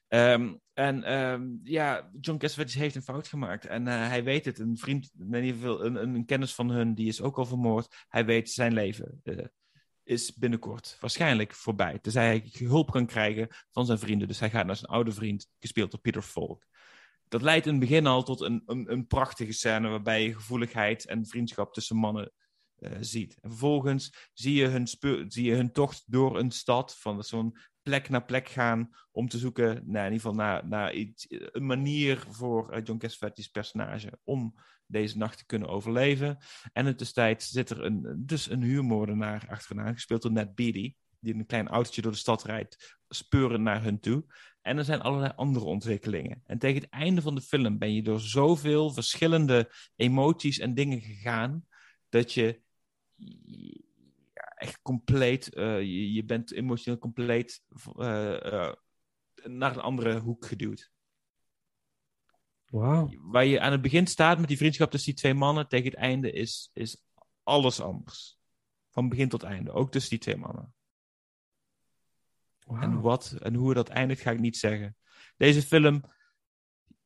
[0.09, 3.66] Ehm, en ehm, ja, John Cassavetes heeft een fout gemaakt.
[3.66, 4.59] En hij weet het.
[4.59, 8.05] Een vriend, in ieder geval een, een, kennis van hun, die is ook al vermoord.
[8.09, 9.22] Hij weet zijn leven.
[10.03, 11.99] is binnenkort waarschijnlijk voorbij.
[11.99, 14.28] Tenzij hij hulp kan krijgen van zijn vrienden.
[14.28, 16.66] Dus hij gaat naar zijn oude vriend, gespeeld door Peter Falk
[17.29, 21.07] dat leidt in het begin al tot een, een, een prachtige scène waarbij je gevoeligheid
[21.07, 22.33] en vriendschap tussen mannen
[22.79, 23.39] eh, ziet.
[23.41, 24.87] En vervolgens zie je, hun
[25.29, 29.39] zie je hun tocht door een stad, van zo'n plek naar plek gaan, om te
[29.39, 34.18] zoeken naar, in ieder geval naar, naar iets, een manier voor eh, John Cassavetes personage
[34.24, 34.55] om
[34.87, 36.39] deze nacht te kunnen overleven.
[36.72, 41.33] En de tussentijd zit er een, dus een huurmoordenaar achterna, gespeeld door Ned Beatty, die
[41.33, 44.25] in een klein autootje door de stad rijdt, speurend naar hun toe.
[44.61, 46.43] En er zijn allerlei andere ontwikkelingen.
[46.45, 51.01] En tegen het einde van de film ben je door zoveel verschillende emoties en dingen
[51.01, 51.66] gegaan,
[52.09, 52.61] dat je
[54.35, 57.62] ja, echt compleet, eh, je, je bent emotioneel compleet
[57.97, 58.73] eh, eh,
[59.45, 60.91] naar een andere hoek geduwd.
[62.71, 63.09] Wauw.
[63.21, 65.99] Waar je aan het begin staat met die vriendschap tussen die twee mannen, tegen het
[65.99, 67.05] einde is, is
[67.43, 68.39] alles anders.
[68.91, 70.75] Van begin tot einde, ook tussen die twee mannen.
[72.81, 74.97] En wat en hoe dat eindigt, ga ik niet zeggen.
[75.37, 76.03] Deze film,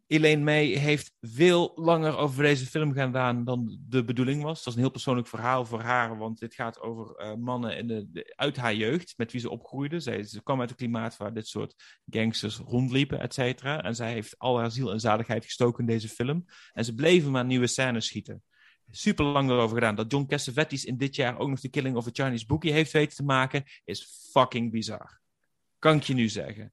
[0.07, 4.59] Elaine May heeft veel langer over deze film gedaan dan de bedoeling was.
[4.59, 7.87] Dat is een heel persoonlijk verhaal voor haar, want dit gaat over eh, mannen in
[7.87, 10.01] de, de- uit haar jeugd, met wie ze opgroeide.
[10.01, 13.83] Zij, ze kwam uit een klimaat waar dit soort gangsters rondliepen, et cetera.
[13.83, 16.45] En zij heeft al haar ziel en zaligheid gestoken in deze film.
[16.73, 18.43] En ze bleven maar nieuwe scènes schieten.
[18.91, 19.95] Super lang erover gedaan.
[19.95, 22.93] Dat John Cassavetes in dit jaar ook nog The Killing of a Chinese Bookie heeft
[22.93, 25.22] weten te maken, is fucking bizar.
[25.83, 26.73] Kan ik je nu zeggen.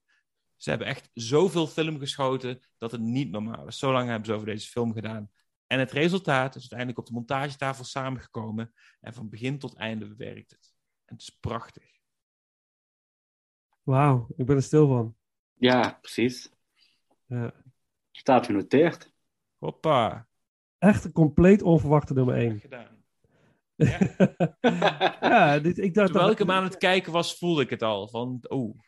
[0.57, 3.77] Ze hebben echt zoveel film geschoten dat het niet normaal is.
[3.77, 5.31] Zo lang hebben ze over deze film gedaan.
[5.67, 8.73] En het resultaat is uiteindelijk op de montagetafel samengekomen.
[8.99, 10.73] En van begin tot einde werkt het.
[11.05, 11.91] En het is prachtig.
[13.83, 15.15] Wauw, ik ben er stil van.
[15.53, 16.51] Ja, precies.
[17.25, 17.53] Ja.
[18.11, 19.13] Staat genoteerd.
[19.57, 20.27] Hoppa.
[20.77, 22.59] Echt een compleet onverwachte nummer 1.
[22.59, 22.97] Gedaan.
[25.31, 27.81] ja, dit, ik dacht Terwijl dat- ik hem aan het kijken was, voelde ik het
[27.81, 28.07] al.
[28.07, 28.79] Van, oh,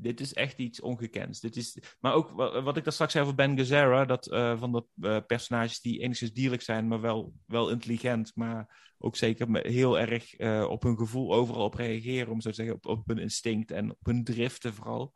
[0.00, 1.40] dit is echt iets ongekends.
[1.40, 4.58] Dit is, maar ook wa- wat ik daar straks zei over Ben Gazzara, dat, eh,
[4.58, 9.66] van dat eh, personages die enigszins dierlijk zijn, maar wel, wel intelligent, maar ook zeker
[9.66, 13.06] heel erg eh, op hun gevoel overal op reageren, om zo te zeggen, op, op
[13.06, 15.14] hun instinct en op hun driften vooral.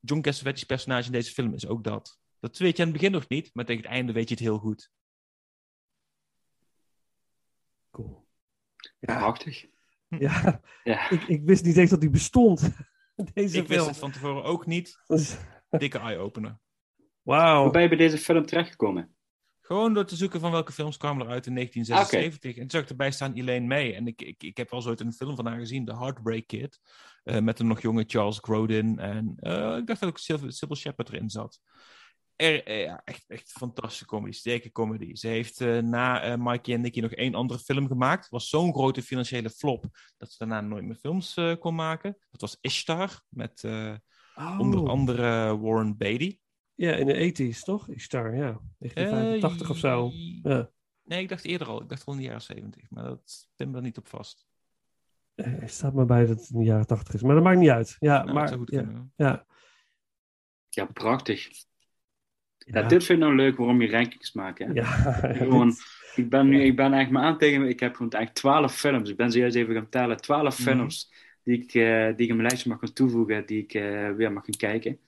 [0.00, 2.18] John Cassavetes personage in deze film is ook dat.
[2.40, 4.42] Dat weet je aan het begin nog niet, maar tegen het einde weet je het
[4.44, 4.90] heel goed.
[7.90, 8.26] Cool.
[9.00, 9.66] Prachtig.
[10.08, 11.10] Ja, Ja.
[11.10, 12.70] ik, ik wist niet eens dat die bestond.
[13.34, 13.86] Deze Ik wist film.
[13.86, 14.98] het van tevoren ook niet.
[15.70, 16.58] Dikke eye-opener.
[17.22, 17.62] Wauw.
[17.62, 19.08] Hoe ben je bij deze film terechtgekomen?
[19.60, 22.54] Gewoon door te zoeken van welke films kwamen eruit in 1976.
[22.54, 23.94] En toen zag ik erbij staan Elaine May.
[23.94, 26.80] En ik, ik, ik heb wel ooit een film van haar gezien, The Heartbreak Kid.
[27.22, 28.98] eh, met een nog jonge Charles Grodin.
[28.98, 31.60] En eh, ik dacht dat ook Sybil Sybil Shepherd erin zat.
[32.44, 35.14] Er, eh, ja, echt, echt fantastische comedy, sterke comedy.
[35.14, 38.28] Ze heeft eh, na eh, Mikey en Nicky nog één andere film gemaakt.
[38.28, 39.84] was zo'n grote financiële flop
[40.16, 42.16] dat ze daarna nooit meer films eh, kon maken.
[42.30, 43.94] Dat was Ishtar, met eh,
[44.36, 44.58] Oh.
[44.60, 46.38] onder andere Warren Beatty.
[46.74, 47.88] Ja, in de 80s, toch?
[47.88, 48.60] Ishtar, ja.
[48.78, 50.10] 1985 of zo.
[50.42, 50.70] Ja.
[51.04, 51.82] Nee, ik dacht eerder al.
[51.82, 52.90] Ik dacht al in de jaren 70.
[52.90, 54.46] Maar dat pin me er niet op vast.
[55.34, 57.22] Eh, Er staat maar bij dat het in de jaren 80 is.
[57.22, 57.96] Maar dat maakt niet uit.
[57.98, 58.48] Ja, Nou, dat maar...
[58.48, 59.12] zou goed ja, kunnen.
[59.16, 59.46] ja.
[60.68, 61.48] Ja, prachtig.
[62.64, 62.80] Ja.
[62.80, 62.88] Ja.
[62.88, 64.58] dit vind ik nou leuk waarom je rankings maakt.
[64.58, 64.64] Hè?
[64.72, 64.84] Ja,
[65.32, 65.74] Gewoon,
[66.14, 69.10] Ik ben nu, ik ben eigenlijk maar aan tegen, ik heb gewoon eigenlijk twaalf films.
[69.10, 70.16] Ik ben zojuist even gaan tellen.
[70.16, 70.68] Twaalf Mhm.
[70.68, 71.12] films
[71.42, 74.32] die ik, eh, die ik in mijn lijstje mag gaan toevoegen, die ik eh, weer
[74.32, 74.98] mag gaan kijken.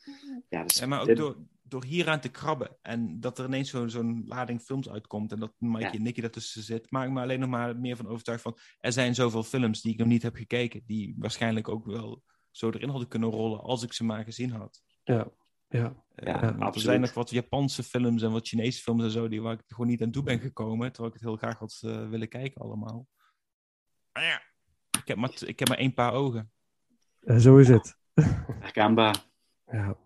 [0.48, 3.70] Ja, dus, Ja, maar ook dit- door, door hieraan te krabben en dat er ineens
[3.70, 5.92] zo- zo'n lading films uitkomt en dat Mikey Ja.
[5.92, 8.92] en Nicky daartussen zit, maak ik me alleen nog maar meer van overtuigd van er
[8.92, 12.88] zijn zoveel films die ik nog niet heb gekeken, die waarschijnlijk ook wel zo erin
[12.88, 14.82] hadden kunnen rollen als ik ze maar gezien had.
[15.04, 15.26] Ja,
[15.76, 16.04] ja.
[16.16, 19.52] Ja, er zijn nog wat Japanse films en wat Chinese films en zo, die waar
[19.52, 22.28] ik gewoon niet aan toe ben gekomen, terwijl ik het heel graag had eh, willen
[22.28, 23.06] kijken allemaal.
[24.12, 24.42] Maar ja,
[25.00, 26.52] ik heb maar, ik heb maar één paar ogen.
[27.20, 27.98] Eh, zo is het.
[28.60, 29.24] herkenbaar.
[29.66, 29.96] Ja.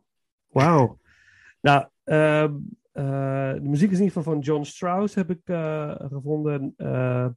[0.48, 1.00] Wauw.
[1.60, 2.54] Nou, ehm,
[2.92, 6.74] eh, de muziek is in ieder geval van John Strauss, heb ik eh, gevonden.
[6.76, 7.28] Eh,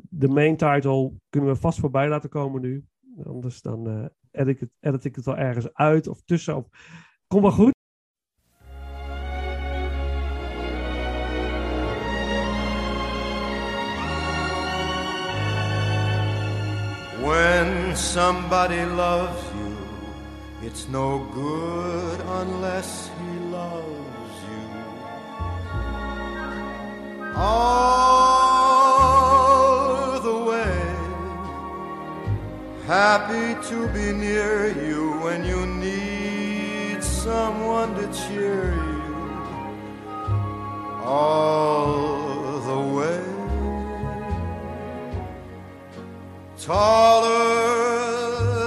[0.00, 2.84] de main title kunnen we vast voorbij laten komen nu.
[3.24, 6.56] Anders dan eh, edit, ik het, edit ik het wel ergens uit of tussen.
[6.56, 6.66] Of...
[7.32, 7.72] Kom wel goed.
[17.20, 19.76] When somebody loves you,
[20.66, 24.68] it's no good unless he loves you.
[27.36, 28.60] All
[30.20, 30.80] the way,
[32.86, 36.11] happy to be near you when you need
[37.22, 39.02] someone to cheer you.
[41.04, 43.22] All the way
[46.58, 47.48] taller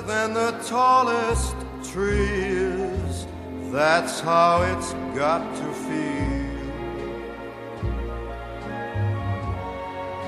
[0.01, 1.55] than the tallest
[1.91, 3.27] trees.
[3.71, 6.45] That's how it's got to feel.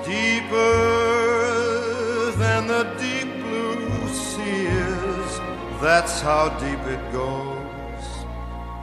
[0.05, 0.75] Deeper
[2.41, 5.39] than the deep blue sea is.
[5.81, 7.56] That's how deep it goes.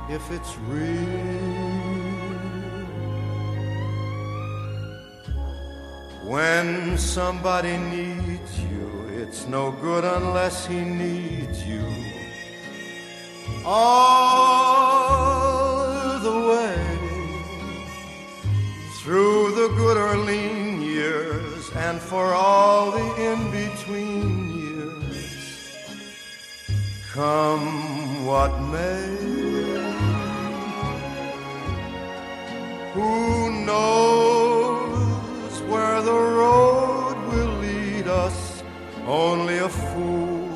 [0.09, 1.75] If it's real.
[6.23, 11.87] When somebody needs you, it's no good unless he needs you.
[13.65, 14.59] All
[16.21, 16.77] the way
[19.01, 25.75] through the good or lean years and for all the in between years.
[27.13, 29.44] Come what may.
[32.95, 38.63] Who knows where the road will lead us?
[39.05, 40.47] Only a fool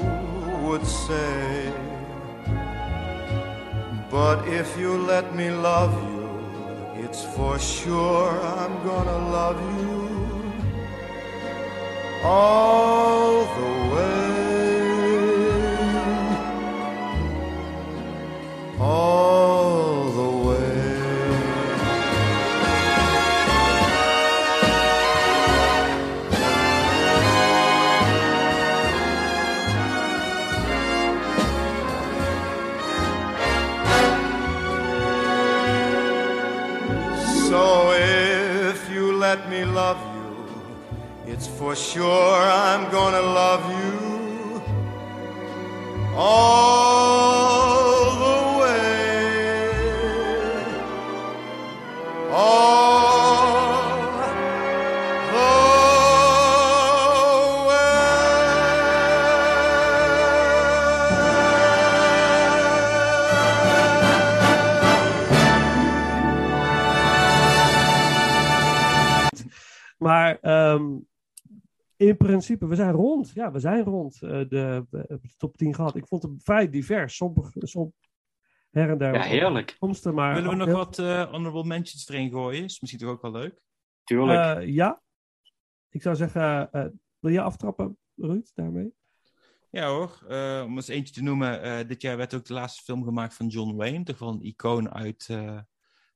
[0.62, 1.72] would say.
[4.09, 6.30] But if you let me love you,
[7.05, 9.99] it's for sure I'm gonna love you
[12.22, 14.27] all the way.
[41.68, 44.62] For sure I'm gonna love you
[46.16, 47.28] all
[48.24, 49.04] the way.
[52.32, 53.28] All
[54.02, 54.28] the
[69.98, 71.07] Maar ehm,
[71.99, 73.30] in principe, we zijn rond.
[73.34, 74.22] Ja, we zijn rond.
[74.22, 75.96] Eh, de, we hebben de top 10 gehad.
[75.96, 77.16] Ik vond het vrij divers.
[77.16, 77.92] Sommige, som,
[78.70, 79.14] her en daar.
[79.14, 79.76] Ja, heerlijk.
[80.12, 82.64] maar Willen we nog heel- wat eh, honorable mentions erin gooien?
[82.64, 83.61] Is misschien toch ook wel leuk?
[84.05, 84.59] Tuurlijk.
[84.59, 85.03] Eh, ja.
[85.90, 86.84] Ik zou zeggen, eh,
[87.18, 88.92] wil je aftrappen, Ruud, daarmee?
[89.70, 91.62] Ja hoor, Eh, om eens eentje te noemen.
[91.62, 94.05] eh, dit jaar werd ook de laatste film gemaakt van John Wayne.
[94.05, 95.61] Toch wel een icoon uit, eh,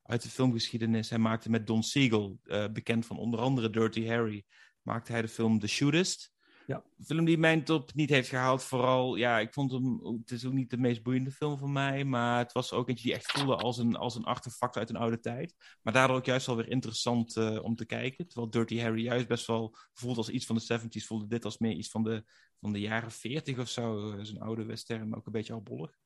[0.03, 1.11] uit de filmgeschiedenis.
[1.11, 4.45] Hij maakte met Don Siegel, eh, bekend van onder andere Dirty Harry,
[4.83, 6.33] maakte hij de film The Shootist.
[6.66, 6.85] Ja.
[6.99, 8.64] Een film die mijn top niet heeft gehaald.
[8.64, 10.01] Vooral, ja, ik vond hem...
[10.20, 12.05] Het is ook niet de meest boeiende film voor mij.
[12.05, 14.97] Maar het was ook eentje die echt voelde als een, als een artefact uit een
[14.97, 15.55] oude tijd.
[15.83, 18.26] Maar daardoor ook juist wel weer interessant eh, om te kijken.
[18.28, 21.07] Terwijl Dirty Harry juist best wel voelt als iets van de 70s.
[21.07, 22.24] Voelde dit als meer iets van de,
[22.61, 24.11] van de jaren 40 of zo.
[24.11, 25.99] Eh, Zo'n oude western, maar ook een beetje albollig.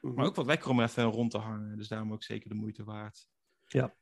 [0.00, 1.76] Maar ook wat lekker om even rond te hangen.
[1.76, 3.26] Dus daarom ook zeker de moeite waard.
[3.66, 3.94] Ja.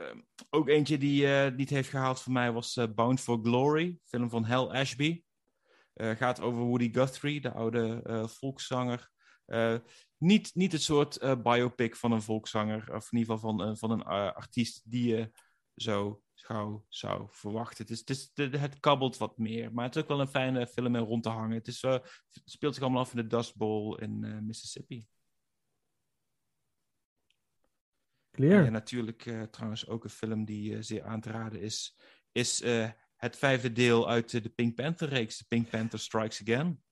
[0.00, 0.20] Ehm,
[0.50, 4.30] ook eentje die eh, niet heeft gehaald voor mij was eh, Bound for Glory, film
[4.30, 5.24] van Hal Ashby.
[5.92, 9.10] Eh, gaat over Woody Guthrie, de oude volkszanger.
[10.16, 14.02] Niet, niet het soort biopic van een volkszanger, of in ieder geval van, van een
[14.02, 15.30] artiest die je
[15.74, 17.86] zo gauw zou verwachten.
[17.86, 21.04] Het, is, het, kabbelt wat meer, maar het is ook wel een fijne film om
[21.04, 21.56] rond te hangen.
[21.56, 21.84] Het, is,
[22.44, 25.06] speelt zich allemaal af in de Dust Bowl in Mississippi.
[28.30, 28.66] Clear.
[28.66, 31.98] En natuurlijk eh, trouwens ook een film die eh, zeer aan te raden is,
[32.32, 36.82] is eh, het vijfde deel uit de Pink Panther-reeks, The Pink Panther Strikes Again.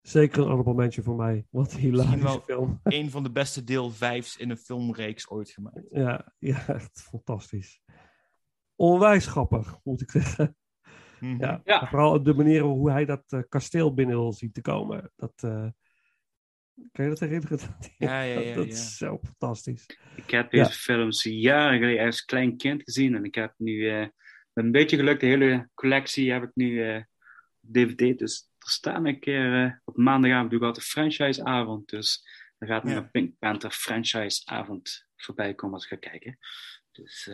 [0.00, 1.46] Zeker een honorable mention voor mij.
[1.50, 2.80] Wat een hilarische Misschien wel film.
[2.98, 5.86] een van de beste deel vijfs in een filmreeks ooit gemaakt.
[5.90, 7.82] Ja, ja, echt fantastisch.
[8.74, 10.56] Onwijs grappig, moet ik zeggen.
[11.20, 11.40] Mhm.
[11.40, 11.86] Ja, Ja.
[11.86, 15.12] Vooral de manier hoe hij dat kasteel binnen wil zien te komen.
[15.16, 15.44] Dat,
[16.76, 17.58] eh, kan je dat herinneren?
[17.98, 18.72] Ja, ja, ja, dat ja.
[18.72, 19.86] is zo fantastisch.
[20.16, 20.70] Ik heb deze Ja.
[20.70, 23.14] films jaren geleden als klein kind gezien.
[23.14, 24.06] En ik heb nu eh,
[24.52, 26.96] met een beetje geluk de hele collectie heb ik nu eh,
[27.60, 28.18] op DVD.
[28.18, 31.88] Dus er staan een keer eh, op maandagavond doe ik altijd franchiseavond.
[31.88, 32.26] Dus
[32.58, 32.98] er gaat nog Ja.
[32.98, 36.38] een Pink Panther franchiseavond voorbij komen als ik ga kijken.
[36.92, 37.30] Dus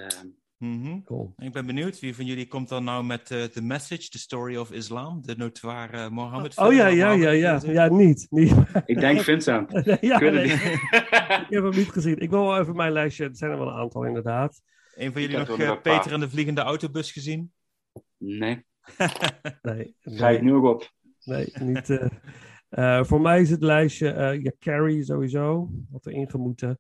[0.59, 1.03] Mhm.
[1.05, 1.33] Cool.
[1.37, 4.57] Ik ben benieuwd, wie van jullie komt dan nou met eh The Message, The Story
[4.57, 6.67] of Islam, de notoire eh, Mohammed film?
[6.67, 7.61] Oh ja, ja, ja, ja.
[7.65, 8.27] Ja, niet.
[8.31, 8.55] niet.
[8.87, 9.71] ik denk Vincent.
[10.01, 10.49] ja, ik nee,
[11.55, 12.19] heb hem niet gezien.
[12.19, 13.25] Ik wil wel even mijn lijstje.
[13.25, 14.61] Er zijn er wel een aantal, inderdaad.
[14.95, 15.81] Een van jullie nog eh, paar.
[15.81, 17.53] Peter en de Vliegende Autobus gezien?
[18.17, 18.65] Nee,
[19.63, 20.91] Nee, ga ik nu ook op.
[21.25, 21.91] nee niet.
[21.91, 22.07] eh.
[22.69, 25.71] Eh, voor mij is het lijstje eh, ja, Carrie sowieso.
[25.93, 26.79] Had erin gemoeten.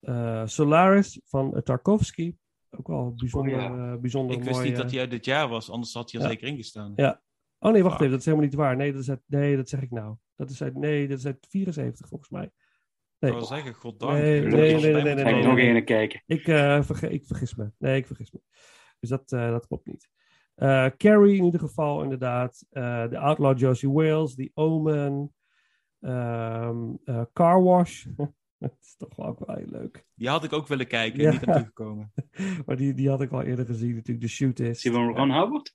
[0.00, 2.34] Eh, Solaris van Tarkovsky.
[2.78, 3.92] Ook wel bijzonder, Oh, ja.
[3.92, 4.66] eh, bijzonder Ik wist mooi.
[4.68, 4.90] niet dat eh.
[4.90, 6.32] hij uit dit jaar was, anders had hij er Ja.
[6.32, 6.92] zeker ingestaan.
[6.96, 7.22] Ja.
[7.58, 8.10] Oh nee, wacht even.
[8.10, 8.76] Dat is helemaal niet waar.
[8.76, 10.16] Nee, dat, is uit, nee, dat zeg ik nou.
[10.36, 12.50] Dat is uit, nee, dat is uit 74 volgens mij.
[13.18, 14.12] Nee, Ik wil zeggen, goddank.
[14.12, 16.22] Nee, Ik nee, nee, ik nog een kijken.
[16.26, 17.70] ik, eh, verge- ik vergis me.
[17.78, 18.40] Nee, ik vergis me.
[19.00, 20.08] Dus dat, eh, dat klopt niet.
[20.54, 22.66] Eh, Carrie in ieder geval, inderdaad.
[22.70, 25.34] Eh The Outlaw Josie Wales, The Omen.
[26.00, 28.06] ehm, eh, Car Wash.
[28.64, 30.06] dat is toch wel ook wel heel leuk.
[30.14, 31.30] Die had ik ook willen kijken, Ja.
[31.30, 32.12] niet aan toegekomen.
[32.66, 34.26] Maar die, die had ik al eerder gezien, natuurlijk.
[34.26, 34.68] The Shoot is.
[34.68, 35.74] Is die van Ron Howard?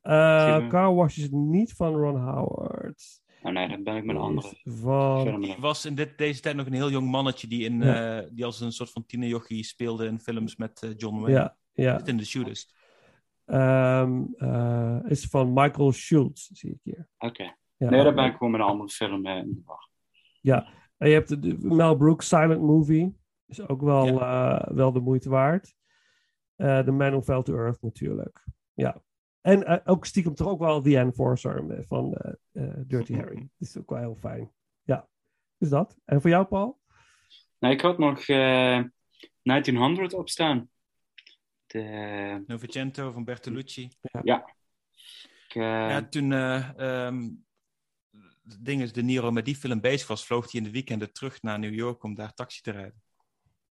[0.00, 3.22] Eh, je- Car Wash is niet van Ron Howard.
[3.42, 5.40] Oh nee, dan ben ik met een andere Van...
[5.40, 8.20] Die was in dit, deze tijd nog een heel jong mannetje die, in, Ja.
[8.20, 11.36] eh, die als een soort van tienerjochie speelde in films met eh, John Wayne.
[11.38, 11.98] Ja, ja.
[11.98, 12.74] Zit in The Shootist.
[13.44, 17.08] Ehm, eh, is van Michael Schultz, zie ik hier.
[17.18, 17.42] Oké.
[17.76, 19.88] Ja, Nee, dan ben ik gewoon met een andere film in de war.
[21.04, 23.16] En je hebt de, de Mel Brooks Silent Movie.
[23.46, 25.74] Is ook wel, eh, wel de moeite waard.
[26.56, 28.44] Eh The Man Who Fell to Earth natuurlijk.
[28.74, 29.02] Ja.
[29.40, 33.36] En eh, ook stiekem toch ook wel The Enforcer van eh, eh, Dirty Harry.
[33.36, 34.52] Dat is ook wel heel fijn.
[34.82, 35.08] Ja.
[35.58, 35.96] Dus dat.
[36.04, 36.80] En voor jou, Paul?
[37.58, 38.82] Nou, ik had nog eh
[39.42, 40.68] 1900 opstaan.
[41.66, 43.88] De, Novecento van Bertolucci.
[44.02, 47.30] ik, eh, Ja, toen eh ehm,
[48.48, 51.12] het ding is, De Niro met die film bezig was, vloog hij in de weekenden
[51.12, 53.02] terug naar New York om daar taxi te rijden.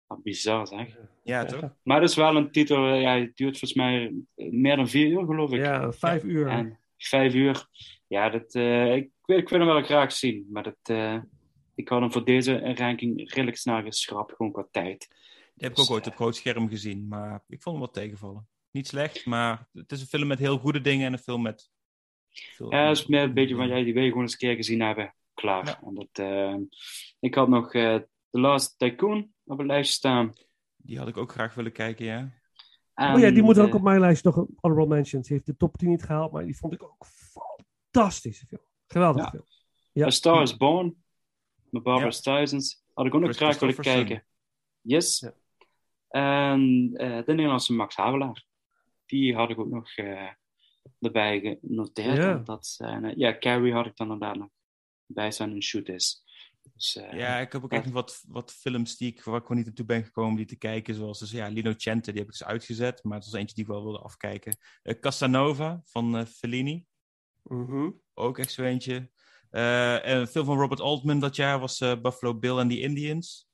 [0.07, 0.97] ah, bizar zeg.
[1.25, 1.75] Ja, toch?
[1.83, 4.89] Maar dat is wel een titel, eh, ja, het duurt volgens mij eh, meer dan
[4.89, 5.61] vier uur, geloof ik.
[5.61, 6.49] Ja, vijf uur.
[6.49, 7.67] En vijf uur.
[8.07, 10.47] Ja, dat, eh, ik, wil- ik wil hem wel graag zien.
[10.51, 11.19] Maar dat, eh,
[11.75, 15.07] ik had hem voor deze ranking redelijk snel geschrapt, gewoon qua tijd.
[15.09, 17.95] Die heb ik Dus, ook ooit op groot scherm gezien, maar ik vond hem wel
[18.03, 18.49] tegenvallen.
[18.71, 21.71] Niet slecht, maar het is een film met heel goede dingen en een film met...
[22.55, 24.39] veel- Ja, dat is meer een beetje van, ja, die wil je gewoon eens een
[24.39, 25.15] keer gezien hebben.
[25.35, 25.67] Klaar.
[25.67, 25.81] Ja.
[25.87, 26.57] En dat, eh,
[27.21, 27.95] ik had nog eh
[28.31, 30.33] The Last Tycoon op het lijstje staan.
[30.77, 32.33] Die had ik ook graag willen kijken, ja.
[32.95, 35.27] oh ja, die moet ook eh, op mijn lijst nog een honorable mentions.
[35.27, 38.61] Die heeft de top 10 niet gehaald, maar die vond ik ook fantastische film.
[38.87, 39.31] Geweldige Ja.
[39.31, 39.45] film.
[39.93, 40.07] Ja.
[40.07, 41.05] A Star is Born.
[41.71, 42.11] Met Barbara Ja.
[42.13, 42.85] Streisand.
[42.95, 44.27] Had ik ook nog graag willen kijken.
[44.81, 45.19] Yes.
[45.21, 45.35] Ja.
[46.09, 48.45] En eh, de Nederlandse Max Havelaar.
[49.07, 50.29] Die had ik ook nog eh,
[51.01, 52.17] erbij genoteerd.
[52.17, 52.35] Ja.
[52.35, 54.49] Dat zijn, eh, ja, Carrie had ik dan inderdaad nog
[55.07, 56.25] bij zijn een shoot is.
[56.75, 59.43] Dus, eh, Ja, ik heb ook echt nog wat, wat films die ik, waar ik
[59.43, 60.95] gewoon niet naartoe ben gekomen om die te kijken.
[60.95, 63.05] Zoals dus, ja, Lino Cente, die heb ik dus uitgezet.
[63.05, 64.57] Maar het was eentje die ik wel wilde afkijken.
[64.83, 66.87] Eh, Casanova van Fellini.
[67.43, 67.91] Mhm.
[68.15, 69.11] Ook echt zo eentje.
[69.51, 72.81] Eh, en een film van Robert Altman dat jaar was eh, Buffalo Bill and the
[72.81, 73.47] Indians.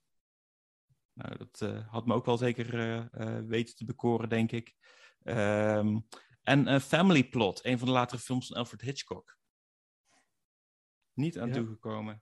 [1.12, 4.74] Nou, dat eh, had me ook wel zeker eh, eh, weten te bekoren, denk ik.
[5.22, 5.98] Ehm,
[6.42, 9.36] en eh, Family Plot, een van de latere films van Alfred Hitchcock.
[11.12, 11.54] Niet aan Ja.
[11.54, 12.20] toegekomen.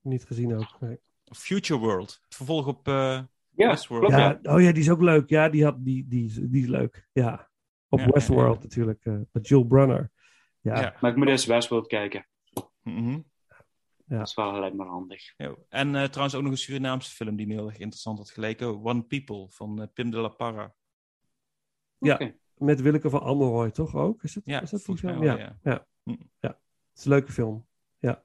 [0.00, 0.80] Niet gezien ook.
[0.80, 1.00] nee.
[1.24, 4.10] Future World, het vervolg op eh, ja, Westworld.
[4.10, 5.28] Ja, oh ja, die is ook leuk.
[5.28, 7.08] Ja, die, had, die, die, is- die is leuk.
[7.12, 7.50] Ja.
[7.88, 9.04] Op Ja, Westworld ja, natuurlijk.
[9.04, 10.10] eh, met Jules Brunner.
[10.60, 10.80] Ja.
[10.80, 10.96] Ja.
[11.00, 12.28] Maar ik moet eerst Westworld kijken.
[12.82, 13.22] Ja.
[14.18, 15.34] Dat is wel gelijk maar handig.
[15.36, 15.56] Ja.
[15.68, 18.84] En eh, trouwens ook nog een Surinaamse film die me heel erg interessant had geleken.
[18.84, 20.74] One People van Pim de la Parra.
[21.98, 22.32] Ja.
[22.56, 24.22] Met Willeke van Amelroy, toch ook?
[24.22, 25.26] Is, het, Ja, is dat die volgens mij film?
[25.26, 25.58] wel, ja.
[25.62, 25.70] ja.
[25.72, 25.86] Ja.
[26.02, 26.22] Hm.
[26.40, 26.48] ja.
[26.48, 27.66] Het is een leuke film.
[27.98, 28.24] Ja.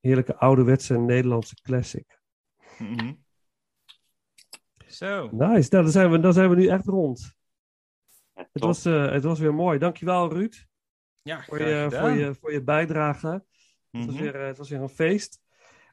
[0.00, 2.20] Heerlijke ouderwetse Nederlandse classic.
[2.78, 3.12] Mhm.
[4.86, 5.28] Zo.
[5.32, 7.34] Nice, nou, dan zijn we, dan zijn we nu echt rond.
[8.34, 9.78] Ja, Het was, eh, het was weer mooi.
[9.78, 10.66] Dankjewel Ruud
[11.22, 13.28] Ja, voor je, voor, je, voor je bijdrage.
[13.90, 14.22] Het, was Mhm.
[14.22, 15.40] weer, eh, het was weer een feest.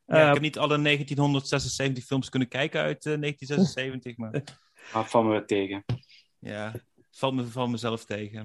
[0.06, 4.44] Ja, ik Eh, heb niet alle 1976 films kunnen kijken uit eh, 1976, maar
[4.94, 5.84] Maar van me tegen.
[6.46, 6.74] Ja,
[7.12, 8.44] valt me van mezelf tegen.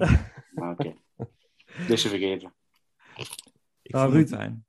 [0.55, 0.95] Maar Oké.
[1.89, 2.55] Dus vergeven.
[3.83, 4.67] Ik Nou, vond het Ruud- fijn.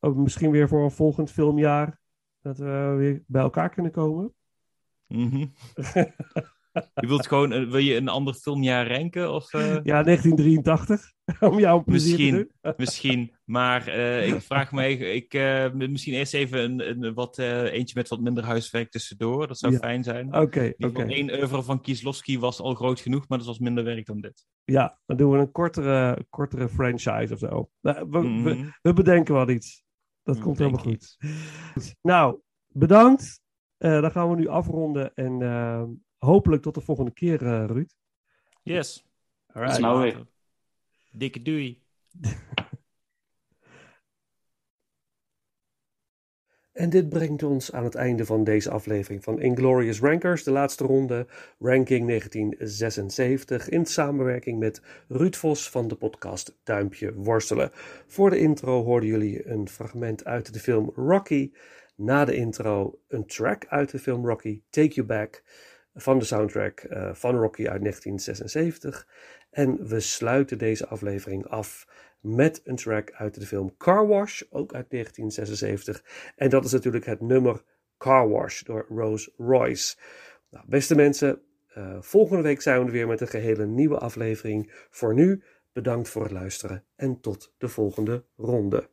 [0.00, 2.00] eh, misschien weer voor een volgend filmjaar.
[2.42, 4.34] Dat we weer bij elkaar kunnen komen.
[5.06, 5.46] Mhm.
[6.72, 9.32] Je wilt gewoon, wil je een ander filmjaar ranken?
[9.32, 11.12] Of, eh, Ja, 1983.
[11.50, 12.50] Om jou plezier te Misschien.
[12.62, 12.74] doen.
[12.76, 17.94] Misschien, maar eh, ik vraag me, ik, eh, misschien eerst even een, een, wat, eentje
[17.98, 19.46] met wat minder huiswerk tussendoor.
[19.46, 19.78] Dat zou Ja.
[19.78, 20.36] fijn zijn.
[20.36, 23.84] Oké, ieder geval één oeuvre van Kieslowski was al groot genoeg, maar dat was minder
[23.84, 24.46] werk dan dit.
[24.64, 27.70] Ja, dan doen we een kortere, kortere franchise of zo.
[27.80, 28.68] Nou, we, we, Mhm.
[28.82, 29.82] we bedenken wel iets.
[30.22, 31.16] Dat komt helemaal goed.
[32.02, 32.38] Nou,
[32.68, 33.40] bedankt.
[33.78, 35.14] Dan gaan we nu afronden.
[35.14, 35.38] En
[36.24, 37.94] hopelijk tot de volgende keer, eh, Ruud.
[38.62, 39.06] Yes.
[39.52, 40.26] Tot snel weer.
[41.10, 41.82] Dikke doei.
[46.72, 50.84] En dit brengt ons aan het einde van deze aflevering van Inglorious Rankers, de laatste
[50.84, 51.26] ronde,
[51.58, 57.70] ranking 1976, in samenwerking met Ruud Vos van de podcast Duimpje Worstelen.
[58.06, 61.52] Voor de intro hoorden jullie een fragment uit de film Rocky.
[61.96, 65.42] Na de intro een track uit de film Rocky, Take You Back,
[65.94, 69.06] van de soundtrack eh, van Rocky uit 1976.
[69.50, 71.86] En we sluiten deze aflevering af
[72.20, 76.04] met een track uit de film Car Wash, ook uit 1976.
[76.36, 77.62] En dat is natuurlijk het nummer
[77.98, 79.96] Car Wash door Rose Royce.
[80.50, 84.86] Nou, beste mensen, eh, volgende week zijn we er weer met een gehele nieuwe aflevering.
[84.90, 85.42] Voor nu,
[85.72, 88.88] bedankt voor het luisteren en tot de volgende ronde.